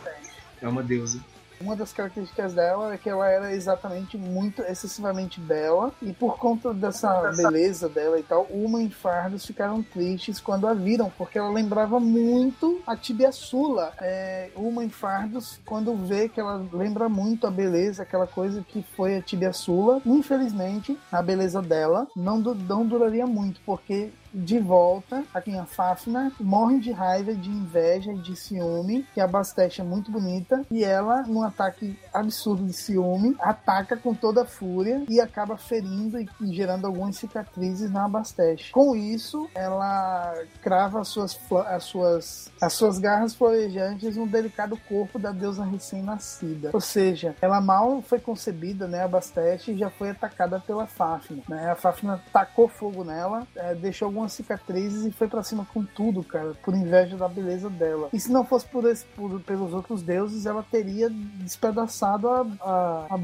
É 0.61 0.69
uma 0.69 0.83
deusa. 0.83 1.21
Uma 1.61 1.75
das 1.75 1.93
características 1.93 2.55
dela 2.55 2.95
é 2.95 2.99
que 2.99 3.09
ela 3.09 3.29
era 3.29 3.53
exatamente 3.53 4.17
muito 4.17 4.63
excessivamente 4.63 5.41
bela 5.41 5.93
e 6.03 6.13
por 6.13 6.39
conta 6.39 6.73
dessa 6.73 7.31
beleza 7.33 7.89
dela 7.89 8.19
e 8.19 8.23
tal, 8.23 8.47
Uma 8.51 8.83
e 8.83 8.91
Fardos 8.91 9.47
ficaram 9.47 9.83
tristes 9.83 10.41
quando 10.41 10.67
a 10.67 10.75
viram, 10.75 11.11
porque 11.17 11.39
ela 11.39 11.51
lembrava 11.51 11.99
muito 11.99 12.81
a 12.87 12.97
Tibia 12.97 13.33
Sula. 13.33 13.93
É, 14.01 14.51
Uma 14.55 14.85
e 14.85 14.89
Fardos, 14.89 15.59
quando 15.65 15.95
vê 15.95 16.29
que 16.29 16.41
ela 16.41 16.65
lembra 16.73 17.09
muito 17.09 17.47
a 17.47 17.51
beleza, 17.51 18.03
aquela 18.03 18.27
coisa 18.27 18.65
que 18.67 18.83
foi 18.97 19.17
a 19.17 19.23
Tibia 19.23 19.53
Sula, 19.53 20.01
infelizmente 20.05 20.99
a 21.11 21.23
beleza 21.23 21.63
dela 21.63 22.07
não, 22.15 22.39
não 22.39 22.87
duraria 22.87 23.27
muito, 23.27 23.61
porque 23.65 24.11
de 24.37 24.59
volta 24.59 25.25
aqui 25.33 25.51
em 25.51 25.65
Fafna, 25.65 26.31
morrem 26.39 26.79
de 26.79 26.93
raiva, 26.93 27.35
de 27.35 27.49
inveja 27.49 28.13
e 28.13 28.19
de 28.19 28.37
ciúme, 28.37 29.07
que 29.15 29.21
a 29.21 29.27
Basteste 29.27 29.81
é 29.81 29.85
muito 29.85 30.11
bonita, 30.11 30.63
e 30.71 30.85
ela, 30.85 31.23
num 31.23 31.43
ataque 31.43 31.99
absurdo 32.13 32.65
de 32.65 32.75
ciúme, 32.75 33.35
ataca 33.41 33.97
com 33.97 34.15
toda 34.15 34.43
a 34.43 34.47
fúria 34.47 35.03
e 35.09 35.21
acaba 35.21 35.57
ferindo 35.57 36.21
e 36.21 36.29
gerando 36.53 36.87
algumas 36.87 37.17
cicatrizes 37.17 37.91
na 37.91 38.07
Basteste. 38.07 38.73
Com 38.73 38.95
isso, 38.95 39.49
ela 39.55 40.35
crava 40.61 41.01
as 41.01 41.09
suas, 41.09 41.39
as 41.69 41.85
suas, 41.85 42.53
as 42.61 42.73
suas 42.75 42.99
garras 42.99 43.35
florejantes 43.35 44.17
no 44.17 44.27
delicado 44.27 44.79
corpo 44.89 45.19
da 45.19 45.33
deusa 45.33 45.65
recém-nascida. 45.65 46.71
Ou 46.75 46.81
seja, 46.81 47.35
ela 47.41 47.61
mal 47.61 48.03
foi 48.03 48.21
concebida, 48.21 48.87
né, 48.87 49.03
a 49.03 49.09
Basteste, 49.09 49.73
e 49.73 49.79
já 49.79 49.89
foi 49.89 50.11
atacada 50.11 50.61
pela 50.61 50.87
Fafna. 50.87 51.43
Né? 51.49 51.71
A 51.71 51.75
Fafna 51.75 52.23
tacou 52.33 52.69
fogo 52.69 53.03
nela, 53.03 53.47
é, 53.57 53.75
deixou 53.75 54.07
algumas 54.07 54.26
cicatrizes 54.33 55.05
e 55.05 55.11
foi 55.11 55.29
para 55.29 55.43
cima 55.43 55.67
com 55.73 55.85
tudo, 55.85 56.23
cara, 56.23 56.55
por 56.63 56.75
inveja 56.75 57.17
da 57.17 57.29
beleza 57.29 57.69
dela. 57.69 58.09
E 58.13 58.21
se 58.21 58.31
não 58.31 58.45
fosse 58.45 58.67
por, 58.67 58.85
esse, 58.85 59.05
por 59.07 59.41
pelos 59.41 59.73
outros 59.73 60.03
deuses, 60.03 60.47
ela 60.47 60.63
teria 60.63 61.09
despedaçado 61.11 62.29
a, 62.29 62.47
a, 62.61 63.07
a 63.11 63.19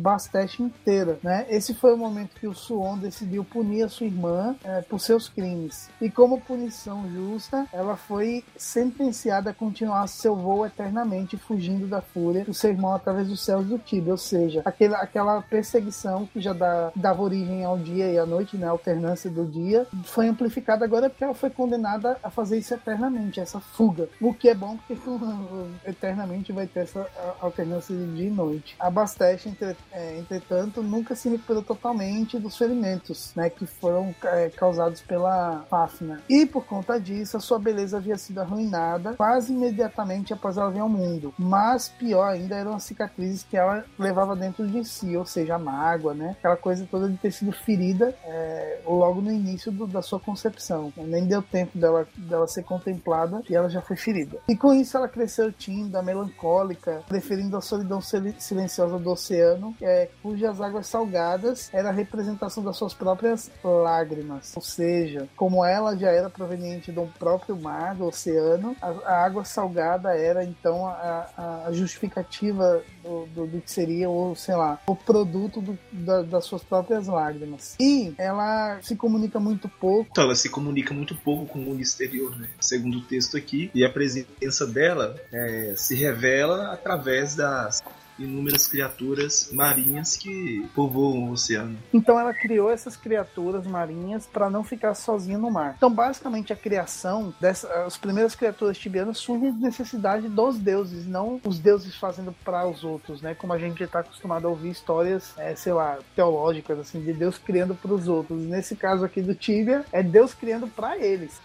inteira, 0.60 1.18
né? 1.22 1.46
Esse 1.48 1.74
foi 1.74 1.94
o 1.94 1.96
momento 1.96 2.38
que 2.38 2.46
o 2.46 2.54
Suon 2.54 2.98
decidiu 2.98 3.44
punir 3.44 3.84
a 3.84 3.88
sua 3.88 4.06
irmã 4.06 4.54
é, 4.64 4.82
por 4.82 5.00
seus 5.00 5.28
crimes. 5.28 5.88
E 6.00 6.10
como 6.10 6.40
punição 6.40 7.08
justa, 7.10 7.66
ela 7.72 7.96
foi 7.96 8.44
sentenciada 8.56 9.50
a 9.50 9.54
continuar 9.54 10.06
seu 10.06 10.34
voo 10.34 10.66
eternamente, 10.66 11.36
fugindo 11.36 11.86
da 11.86 12.00
fúria 12.00 12.44
do 12.44 12.54
seu 12.54 12.70
irmão 12.70 12.94
através 12.94 13.28
dos 13.28 13.44
céus 13.44 13.66
do 13.66 13.78
Tibia, 13.78 14.12
ou 14.12 14.18
seja, 14.18 14.62
aquela, 14.64 14.98
aquela 14.98 15.42
perseguição 15.42 16.26
que 16.26 16.40
já 16.40 16.52
dá, 16.52 16.92
dava 16.94 17.22
origem 17.22 17.64
ao 17.64 17.78
dia 17.78 18.10
e 18.10 18.18
à 18.18 18.26
noite, 18.26 18.56
né? 18.56 18.66
A 18.66 18.70
alternância 18.70 19.30
do 19.30 19.44
dia, 19.44 19.86
foi 20.04 20.28
amplificada 20.28 20.84
agora 20.92 21.06
é 21.06 21.08
porque 21.08 21.24
ela 21.24 21.34
foi 21.34 21.48
condenada 21.48 22.18
a 22.22 22.30
fazer 22.30 22.58
isso 22.58 22.74
eternamente, 22.74 23.40
essa 23.40 23.58
fuga. 23.58 24.08
O 24.20 24.34
que 24.34 24.48
é 24.48 24.54
bom 24.54 24.76
porque 24.76 24.94
eternamente 25.88 26.52
vai 26.52 26.66
ter 26.66 26.80
essa 26.80 27.08
alternância 27.40 27.96
de 27.96 28.14
dia 28.14 28.26
e 28.26 28.30
noite. 28.30 28.76
A 28.78 28.90
Basteste, 28.90 29.56
é, 29.90 30.18
entretanto, 30.18 30.82
nunca 30.82 31.14
se 31.14 31.30
recuperou 31.30 31.62
totalmente 31.62 32.38
dos 32.38 32.56
ferimentos 32.58 33.32
né, 33.34 33.48
que 33.48 33.64
foram 33.64 34.14
é, 34.24 34.50
causados 34.50 35.00
pela 35.00 35.64
Fafna. 35.70 36.22
E 36.28 36.44
por 36.44 36.66
conta 36.66 37.00
disso, 37.00 37.38
a 37.38 37.40
sua 37.40 37.58
beleza 37.58 37.96
havia 37.96 38.18
sido 38.18 38.40
arruinada 38.40 39.14
quase 39.14 39.52
imediatamente 39.52 40.34
após 40.34 40.58
ela 40.58 40.70
vir 40.70 40.80
ao 40.80 40.88
mundo. 40.88 41.32
Mas 41.38 41.88
pior 41.88 42.28
ainda 42.28 42.56
eram 42.56 42.74
as 42.74 42.82
cicatrizes 42.82 43.44
que 43.48 43.56
ela 43.56 43.84
levava 43.98 44.36
dentro 44.36 44.66
de 44.66 44.84
si, 44.84 45.16
ou 45.16 45.24
seja, 45.24 45.54
a 45.54 45.58
mágoa, 45.58 46.12
né? 46.12 46.36
Aquela 46.38 46.56
coisa 46.56 46.86
toda 46.90 47.08
de 47.08 47.16
ter 47.16 47.32
sido 47.32 47.52
ferida 47.52 48.14
é, 48.24 48.80
logo 48.86 49.22
no 49.22 49.30
início 49.30 49.72
do, 49.72 49.86
da 49.86 50.02
sua 50.02 50.20
concepção 50.20 50.71
nem 50.96 51.26
deu 51.26 51.42
tempo 51.42 51.78
dela, 51.78 52.06
dela 52.16 52.46
ser 52.46 52.62
contemplada 52.64 53.42
e 53.48 53.54
ela 53.54 53.68
já 53.68 53.80
foi 53.80 53.96
ferida. 53.96 54.38
E 54.48 54.56
com 54.56 54.72
isso 54.72 54.96
ela 54.96 55.08
cresceu 55.08 55.52
tímida, 55.52 56.02
melancólica, 56.02 57.02
preferindo 57.08 57.56
a 57.56 57.60
solidão 57.60 58.00
silenciosa 58.00 58.98
do 58.98 59.10
oceano, 59.10 59.74
é, 59.80 60.08
cujas 60.22 60.60
águas 60.60 60.86
salgadas 60.86 61.70
era 61.72 61.88
a 61.88 61.92
representação 61.92 62.62
das 62.62 62.76
suas 62.76 62.94
próprias 62.94 63.50
lágrimas. 63.62 64.52
Ou 64.56 64.62
seja, 64.62 65.28
como 65.36 65.64
ela 65.64 65.96
já 65.96 66.10
era 66.10 66.30
proveniente 66.30 66.92
do 66.92 67.06
próprio 67.18 67.56
mar, 67.56 67.94
do 67.94 68.06
oceano, 68.06 68.76
a, 68.80 68.88
a 68.88 69.24
água 69.24 69.44
salgada 69.44 70.16
era 70.16 70.44
então 70.44 70.86
a, 70.86 71.64
a 71.66 71.72
justificativa 71.72 72.82
do, 73.02 73.26
do, 73.26 73.46
do, 73.46 73.60
que 73.60 73.70
seria, 73.70 74.08
ou 74.08 74.34
sei 74.34 74.54
lá, 74.54 74.78
o 74.86 74.94
produto 74.94 75.60
do, 75.60 75.78
da, 75.92 76.22
das 76.22 76.44
suas 76.44 76.62
próprias 76.62 77.06
lágrimas. 77.06 77.76
E 77.80 78.14
ela 78.18 78.78
se 78.82 78.96
comunica 78.96 79.38
muito 79.40 79.68
pouco. 79.68 80.08
Então, 80.10 80.24
ela 80.24 80.34
se 80.34 80.48
comunica 80.48 80.61
muito 80.92 81.14
pouco 81.14 81.46
com 81.46 81.58
o 81.58 81.62
mundo 81.62 81.80
exterior, 81.80 82.38
né? 82.38 82.48
Segundo 82.60 82.98
o 82.98 83.02
texto 83.02 83.36
aqui. 83.36 83.70
E 83.74 83.84
a 83.84 83.90
presença 83.90 84.66
dela 84.66 85.16
é, 85.32 85.74
se 85.76 85.94
revela 85.94 86.72
através 86.72 87.34
das 87.34 87.82
inúmeras 88.18 88.66
criaturas 88.66 89.50
marinhas 89.52 90.16
que 90.16 90.68
povoam 90.74 91.28
o 91.28 91.32
oceano. 91.32 91.78
Então 91.92 92.18
ela 92.18 92.32
criou 92.32 92.70
essas 92.70 92.96
criaturas 92.96 93.66
marinhas 93.66 94.26
para 94.26 94.50
não 94.50 94.62
ficar 94.64 94.94
sozinha 94.94 95.38
no 95.38 95.50
mar. 95.50 95.74
Então 95.76 95.90
basicamente 95.90 96.52
a 96.52 96.56
criação 96.56 97.34
dessas 97.40 97.96
primeiras 97.96 98.34
criaturas 98.34 98.78
tibianas 98.78 99.18
surge 99.18 99.52
de 99.52 99.58
necessidade 99.58 100.28
dos 100.28 100.58
deuses, 100.58 101.06
não 101.06 101.40
os 101.44 101.58
deuses 101.58 101.94
fazendo 101.96 102.34
para 102.44 102.66
os 102.66 102.84
outros, 102.84 103.22
né? 103.22 103.34
Como 103.34 103.52
a 103.52 103.58
gente 103.58 103.82
está 103.82 104.00
acostumado 104.00 104.46
a 104.46 104.50
ouvir 104.50 104.70
histórias, 104.70 105.32
é, 105.36 105.54
sei 105.54 105.72
lá, 105.72 105.98
teológicas 106.14 106.78
assim 106.78 107.00
de 107.00 107.12
Deus 107.12 107.38
criando 107.38 107.74
para 107.74 107.92
os 107.92 108.08
outros. 108.08 108.40
Nesse 108.42 108.76
caso 108.76 109.04
aqui 109.04 109.20
do 109.20 109.34
Tibia 109.34 109.84
é 109.92 110.02
Deus 110.02 110.34
criando 110.34 110.66
para 110.66 110.96
eles. 110.98 111.40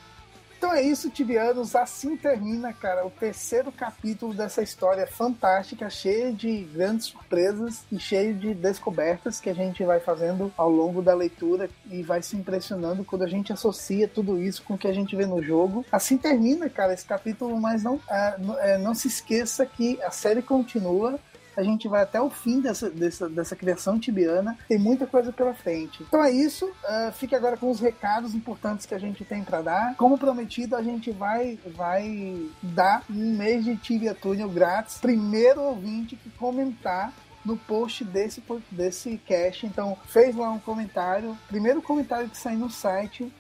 Então 0.58 0.74
é 0.74 0.82
isso, 0.82 1.10
Tibianos. 1.10 1.76
Assim 1.76 2.18
termina, 2.18 2.74
cara, 2.74 3.06
o 3.06 3.12
terceiro 3.12 3.72
capítulo 3.72 4.34
dessa 4.34 4.64
história 4.64 5.06
fantástica, 5.06 5.88
cheia 5.90 6.34
de 6.34 6.64
grandes 6.74 7.06
surpresas 7.08 7.86
e 7.92 8.00
cheia 8.00 8.34
de 8.34 8.56
descobertas 8.56 9.40
que 9.40 9.52
a 9.52 9.54
gente 9.54 9.84
vai 9.84 10.00
fazendo 10.00 10.52
ao 10.58 10.70
longo 10.70 11.02
da 11.02 11.14
leitura 11.14 11.70
e 11.92 12.02
vai 12.02 12.24
se 12.24 12.36
impressionando 12.36 13.06
quando 13.06 13.24
a 13.24 13.28
gente 13.28 13.54
associa 13.54 14.08
tudo 14.08 14.42
isso 14.42 14.64
com 14.64 14.74
o 14.74 14.78
que 14.78 14.88
a 14.88 14.94
gente 14.94 15.16
vê 15.16 15.28
no 15.28 15.44
jogo. 15.44 15.86
Assim 15.92 16.18
termina, 16.18 16.68
cara, 16.70 16.94
esse 16.94 17.06
capítulo, 17.06 17.60
mas 17.62 17.84
não, 17.84 18.02
é, 18.10 18.36
é 18.62 18.78
não 18.80 18.96
se 18.96 19.08
esqueça 19.08 19.66
que 19.66 20.02
a 20.02 20.10
série 20.10 20.42
continua 20.42 21.20
a 21.58 21.64
gente 21.64 21.88
vai 21.88 22.04
até 22.04 22.22
o 22.22 22.30
fim 22.30 22.62
dessa, 22.62 22.88
dessa, 22.88 23.28
dessa 23.28 23.56
criação 23.56 24.00
tibiana. 24.00 24.56
Tem 24.70 24.78
muita 24.78 25.08
coisa 25.08 25.34
pela 25.34 25.56
frente. 25.56 26.04
Então 26.04 26.24
é 26.24 26.32
isso. 26.32 26.66
Uh, 26.66 27.12
fique 27.14 27.36
agora 27.36 27.58
com 27.58 27.72
os 27.72 27.80
recados 27.80 28.36
importantes 28.36 28.86
que 28.86 28.94
a 28.94 29.00
gente 29.00 29.26
tem 29.26 29.44
para 29.44 29.64
dar. 29.64 29.96
Como 29.96 30.20
prometido, 30.20 30.76
a 30.76 30.84
gente 30.84 31.10
vai, 31.12 31.58
vai 31.76 32.48
dar 32.62 33.04
um 33.10 33.36
mês 33.36 33.66
de 33.66 33.76
Tibia 33.76 34.14
Túnel 34.14 34.50
grátis. 34.50 35.00
Primeiro 35.00 35.62
ouvinte 35.62 36.16
que 36.16 36.30
comentar 36.30 37.12
no 37.44 37.58
post 37.58 38.04
desse, 38.04 38.44
desse 38.70 39.18
cast. 39.26 39.66
Então, 39.66 39.98
fez 40.06 40.36
lá 40.36 40.52
um 40.52 40.60
comentário. 40.60 41.36
Primeiro 41.48 41.82
comentário 41.82 42.30
que 42.30 42.38
sai 42.38 42.56
no 42.56 42.70
site 42.70 43.34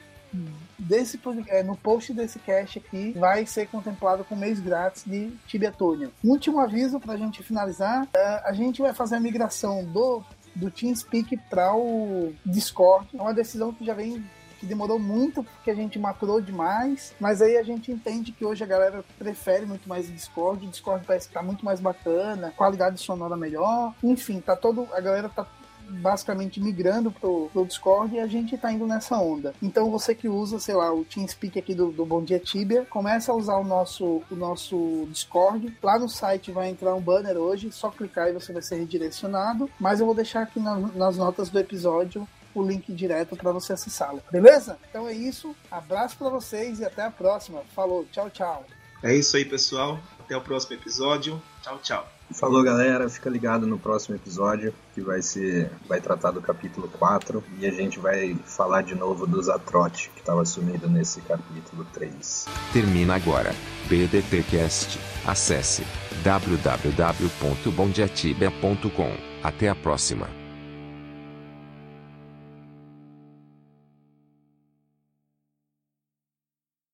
desse 0.77 1.19
é, 1.47 1.63
no 1.63 1.75
post 1.75 2.13
desse 2.13 2.39
cast 2.39 2.79
aqui 2.79 3.13
vai 3.17 3.45
ser 3.45 3.67
contemplado 3.67 4.23
com 4.23 4.35
mês 4.35 4.59
grátis 4.59 5.03
de 5.05 5.31
Tibia 5.47 5.71
Tunian. 5.71 6.09
último 6.23 6.59
aviso 6.59 6.99
para 6.99 7.13
a 7.13 7.17
gente 7.17 7.41
finalizar, 7.43 8.07
é, 8.15 8.41
a 8.45 8.53
gente 8.53 8.81
vai 8.81 8.93
fazer 8.93 9.15
a 9.15 9.19
migração 9.19 9.83
do 9.85 10.23
do 10.55 10.71
TeamSpeak 10.71 11.37
para 11.49 11.75
o 11.75 12.33
Discord. 12.43 13.07
É 13.13 13.21
uma 13.21 13.33
decisão 13.33 13.71
que 13.71 13.85
já 13.85 13.93
vem 13.93 14.25
que 14.59 14.65
demorou 14.65 14.97
muito 14.97 15.43
porque 15.43 15.69
a 15.69 15.75
gente 15.75 15.99
maturou 15.99 16.41
demais, 16.41 17.13
mas 17.19 17.41
aí 17.41 17.57
a 17.57 17.63
gente 17.63 17.91
entende 17.91 18.31
que 18.31 18.43
hoje 18.43 18.63
a 18.63 18.67
galera 18.67 19.05
prefere 19.17 19.67
muito 19.67 19.87
mais 19.87 20.09
o 20.09 20.11
Discord, 20.11 20.65
o 20.65 20.69
Discord 20.69 21.05
parece 21.05 21.27
que 21.27 21.33
tá 21.35 21.43
muito 21.43 21.63
mais 21.63 21.79
bacana, 21.79 22.51
qualidade 22.57 22.99
sonora 22.99 23.37
melhor, 23.37 23.93
enfim, 24.03 24.41
tá 24.41 24.55
todo 24.55 24.87
a 24.93 24.99
galera 24.99 25.29
tá 25.29 25.45
basicamente 25.89 26.59
migrando 26.59 27.11
pro, 27.11 27.49
pro 27.51 27.65
Discord 27.65 28.15
e 28.15 28.19
a 28.19 28.27
gente 28.27 28.57
tá 28.57 28.71
indo 28.71 28.85
nessa 28.85 29.17
onda. 29.17 29.53
Então 29.61 29.89
você 29.91 30.13
que 30.13 30.27
usa, 30.27 30.59
sei 30.59 30.75
lá, 30.75 30.93
o 30.93 31.05
TeamSpeak 31.05 31.59
aqui 31.59 31.73
do, 31.73 31.91
do 31.91 32.05
Bom 32.05 32.23
Dia 32.23 32.39
Tibia, 32.39 32.85
começa 32.89 33.31
a 33.31 33.35
usar 33.35 33.57
o 33.57 33.63
nosso, 33.63 34.21
o 34.29 34.35
nosso 34.35 35.07
Discord. 35.11 35.75
Lá 35.81 35.97
no 35.99 36.09
site 36.09 36.51
vai 36.51 36.69
entrar 36.69 36.95
um 36.95 37.01
banner 37.01 37.37
hoje, 37.37 37.71
só 37.71 37.89
clicar 37.89 38.29
e 38.29 38.33
você 38.33 38.53
vai 38.53 38.61
ser 38.61 38.77
redirecionado. 38.77 39.69
Mas 39.79 39.99
eu 39.99 40.05
vou 40.05 40.15
deixar 40.15 40.43
aqui 40.43 40.59
na, 40.59 40.75
nas 40.77 41.17
notas 41.17 41.49
do 41.49 41.59
episódio 41.59 42.27
o 42.53 42.63
link 42.63 42.91
direto 42.91 43.35
para 43.35 43.51
você 43.51 43.73
acessá-lo. 43.73 44.21
Beleza? 44.31 44.77
Então 44.89 45.07
é 45.07 45.13
isso. 45.13 45.55
Abraço 45.69 46.17
para 46.17 46.29
vocês 46.29 46.79
e 46.79 46.85
até 46.85 47.03
a 47.03 47.11
próxima. 47.11 47.61
Falou, 47.75 48.05
tchau, 48.11 48.29
tchau. 48.29 48.65
É 49.03 49.13
isso 49.13 49.37
aí, 49.37 49.45
pessoal. 49.45 49.99
Até 50.19 50.35
o 50.35 50.41
próximo 50.41 50.75
episódio. 50.75 51.41
Tchau, 51.61 51.79
tchau. 51.79 52.16
Falou 52.31 52.63
galera, 52.63 53.09
fica 53.09 53.29
ligado 53.29 53.65
no 53.65 53.79
próximo 53.79 54.15
episódio 54.15 54.73
que 54.93 54.99
vai 55.01 55.21
ser 55.21 55.71
vai 55.87 56.01
tratar 56.01 56.31
do 56.31 56.41
capítulo 56.41 56.89
4 56.89 57.41
e 57.59 57.65
a 57.65 57.71
gente 57.71 57.99
vai 57.99 58.35
falar 58.45 58.81
de 58.81 58.95
novo 58.95 59.25
dos 59.25 59.47
Atrote 59.47 60.11
que 60.13 60.19
estava 60.19 60.43
sumido 60.43 60.89
nesse 60.89 61.21
capítulo 61.21 61.87
3. 61.93 62.45
Termina 62.73 63.15
agora. 63.15 63.55
BDTcast. 63.87 64.99
Acesse 65.25 65.85
www.bondiatibia.com. 66.23 69.11
Até 69.43 69.69
a 69.69 69.75
próxima. 69.75 70.46